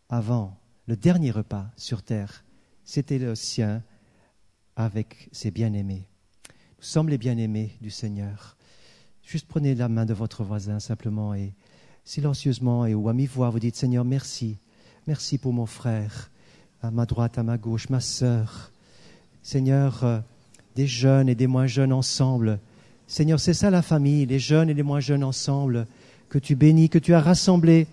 avant, 0.09 0.57
le 0.87 0.95
dernier 0.95 1.31
repas 1.31 1.67
sur 1.77 2.03
terre, 2.03 2.43
c'était 2.83 3.19
le 3.19 3.35
sien 3.35 3.83
avec 4.75 5.29
ses 5.31 5.51
bien-aimés. 5.51 6.07
Nous 6.77 6.83
sommes 6.83 7.09
les 7.09 7.17
bien-aimés 7.17 7.71
du 7.81 7.89
Seigneur. 7.89 8.57
Juste 9.23 9.47
prenez 9.47 9.73
la 9.73 9.89
main 9.89 10.05
de 10.05 10.13
votre 10.13 10.43
voisin 10.43 10.79
simplement 10.79 11.33
et 11.33 11.53
silencieusement 12.03 12.85
et 12.85 12.93
ou 12.93 13.09
à 13.09 13.13
mi-voix, 13.13 13.49
vous 13.49 13.59
dites 13.59 13.75
Seigneur, 13.75 14.05
merci. 14.05 14.59
Merci 15.07 15.37
pour 15.37 15.53
mon 15.53 15.67
frère, 15.67 16.31
à 16.81 16.89
ma 16.89 17.05
droite, 17.05 17.37
à 17.37 17.43
ma 17.43 17.59
gauche, 17.59 17.89
ma 17.89 17.99
sœur. 17.99 18.71
Seigneur, 19.43 20.03
euh, 20.03 20.19
des 20.75 20.87
jeunes 20.87 21.29
et 21.29 21.35
des 21.35 21.45
moins 21.45 21.67
jeunes 21.67 21.93
ensemble. 21.93 22.57
Seigneur, 23.05 23.39
c'est 23.39 23.53
ça 23.53 23.69
la 23.69 23.83
famille, 23.83 24.25
les 24.25 24.39
jeunes 24.39 24.67
et 24.67 24.73
les 24.73 24.81
moins 24.81 25.01
jeunes 25.01 25.23
ensemble, 25.23 25.85
que 26.27 26.39
tu 26.39 26.55
bénis, 26.55 26.89
que 26.89 26.97
tu 26.97 27.13
as 27.13 27.19
rassemblés. 27.19 27.85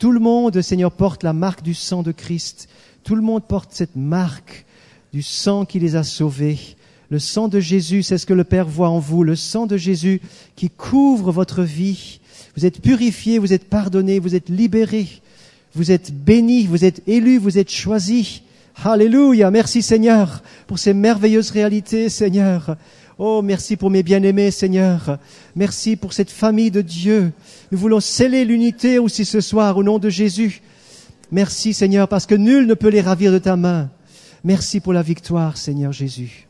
Tout 0.00 0.10
le 0.10 0.18
monde, 0.18 0.60
Seigneur, 0.60 0.90
porte 0.90 1.22
la 1.22 1.32
marque 1.32 1.62
du 1.62 1.72
sang 1.72 2.02
de 2.02 2.10
Christ. 2.10 2.68
Tout 3.04 3.14
le 3.14 3.22
monde 3.22 3.44
porte 3.44 3.70
cette 3.72 3.94
marque 3.94 4.66
du 5.12 5.22
sang 5.22 5.66
qui 5.66 5.78
les 5.78 5.94
a 5.94 6.02
sauvés. 6.02 6.58
Le 7.10 7.20
sang 7.20 7.46
de 7.46 7.60
Jésus, 7.60 8.02
c'est 8.02 8.18
ce 8.18 8.26
que 8.26 8.34
le 8.34 8.42
Père 8.42 8.66
voit 8.66 8.88
en 8.88 8.98
vous, 8.98 9.22
le 9.22 9.36
sang 9.36 9.68
de 9.68 9.76
Jésus 9.76 10.20
qui 10.56 10.68
couvre 10.68 11.30
votre 11.30 11.62
vie. 11.62 12.18
Vous 12.56 12.66
êtes 12.66 12.82
purifiés, 12.82 13.38
vous 13.38 13.52
êtes 13.52 13.68
pardonnés, 13.68 14.18
vous 14.18 14.34
êtes 14.34 14.48
libérés, 14.48 15.22
vous 15.76 15.92
êtes 15.92 16.10
bénis, 16.10 16.66
vous 16.66 16.86
êtes 16.86 17.02
élus, 17.06 17.36
vous 17.36 17.58
êtes 17.58 17.70
choisis. 17.70 18.40
Alléluia, 18.82 19.50
merci 19.50 19.82
Seigneur 19.82 20.42
pour 20.66 20.78
ces 20.78 20.94
merveilleuses 20.94 21.50
réalités, 21.50 22.08
Seigneur. 22.08 22.76
Oh, 23.18 23.42
merci 23.42 23.76
pour 23.76 23.90
mes 23.90 24.02
bien-aimés, 24.02 24.50
Seigneur. 24.50 25.18
Merci 25.54 25.96
pour 25.96 26.14
cette 26.14 26.30
famille 26.30 26.70
de 26.70 26.80
Dieu. 26.80 27.30
Nous 27.72 27.78
voulons 27.78 28.00
sceller 28.00 28.46
l'unité 28.46 28.98
aussi 28.98 29.26
ce 29.26 29.42
soir 29.42 29.76
au 29.76 29.82
nom 29.82 29.98
de 29.98 30.08
Jésus. 30.08 30.62
Merci, 31.30 31.74
Seigneur, 31.74 32.08
parce 32.08 32.24
que 32.24 32.34
nul 32.34 32.66
ne 32.66 32.74
peut 32.74 32.88
les 32.88 33.02
ravir 33.02 33.30
de 33.30 33.38
ta 33.38 33.56
main. 33.56 33.90
Merci 34.44 34.80
pour 34.80 34.94
la 34.94 35.02
victoire, 35.02 35.58
Seigneur 35.58 35.92
Jésus. 35.92 36.46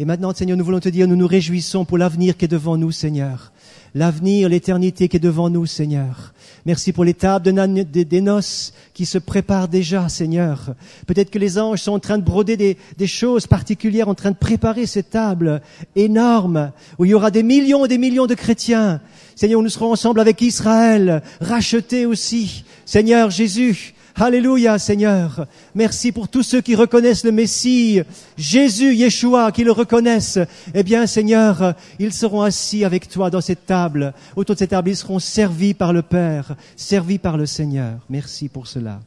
Et 0.00 0.04
maintenant, 0.04 0.34
Seigneur, 0.34 0.56
nous 0.56 0.64
voulons 0.64 0.80
te 0.80 0.88
dire, 0.88 1.06
nous 1.06 1.16
nous 1.16 1.26
réjouissons 1.28 1.84
pour 1.84 1.98
l'avenir 1.98 2.36
qui 2.36 2.46
est 2.46 2.48
devant 2.48 2.76
nous, 2.76 2.90
Seigneur. 2.90 3.52
L'avenir, 3.94 4.48
l'éternité 4.48 5.08
qui 5.08 5.16
est 5.16 5.20
devant 5.20 5.50
nous, 5.50 5.66
Seigneur. 5.66 6.32
Merci 6.66 6.92
pour 6.92 7.04
les 7.04 7.14
tables 7.14 7.44
de, 7.44 8.02
des 8.02 8.20
noces 8.20 8.74
qui 8.92 9.06
se 9.06 9.18
préparent 9.18 9.68
déjà, 9.68 10.08
Seigneur. 10.08 10.74
Peut-être 11.06 11.30
que 11.30 11.38
les 11.38 11.58
anges 11.58 11.80
sont 11.80 11.92
en 11.92 11.98
train 11.98 12.18
de 12.18 12.24
broder 12.24 12.56
des, 12.56 12.76
des, 12.98 13.06
choses 13.06 13.46
particulières, 13.46 14.08
en 14.08 14.14
train 14.14 14.30
de 14.30 14.36
préparer 14.36 14.86
cette 14.86 15.10
table 15.10 15.62
énorme 15.96 16.72
où 16.98 17.04
il 17.04 17.12
y 17.12 17.14
aura 17.14 17.30
des 17.30 17.42
millions 17.42 17.84
et 17.86 17.88
des 17.88 17.98
millions 17.98 18.26
de 18.26 18.34
chrétiens. 18.34 19.00
Seigneur, 19.40 19.62
nous 19.62 19.70
serons 19.70 19.92
ensemble 19.92 20.20
avec 20.20 20.42
Israël, 20.42 21.22
rachetés 21.40 22.04
aussi. 22.04 22.62
Seigneur 22.84 23.30
Jésus, 23.30 23.94
Alléluia, 24.14 24.78
Seigneur. 24.78 25.46
Merci 25.74 26.12
pour 26.12 26.28
tous 26.28 26.42
ceux 26.42 26.60
qui 26.60 26.74
reconnaissent 26.74 27.24
le 27.24 27.32
Messie, 27.32 28.02
Jésus, 28.36 28.94
Yeshua, 28.94 29.50
qui 29.50 29.64
le 29.64 29.72
reconnaissent. 29.72 30.40
Eh 30.74 30.82
bien, 30.82 31.06
Seigneur, 31.06 31.74
ils 31.98 32.12
seront 32.12 32.42
assis 32.42 32.84
avec 32.84 33.08
toi 33.08 33.30
dans 33.30 33.40
cette 33.40 33.64
table. 33.64 34.12
Autour 34.36 34.56
de 34.56 34.58
cette 34.58 34.70
table, 34.72 34.90
ils 34.90 34.96
seront 34.96 35.18
servis 35.18 35.72
par 35.72 35.94
le 35.94 36.02
Père, 36.02 36.54
servis 36.76 37.16
par 37.16 37.38
le 37.38 37.46
Seigneur. 37.46 38.04
Merci 38.10 38.50
pour 38.50 38.66
cela. 38.66 39.00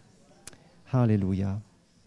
Alléluia. 0.91 1.60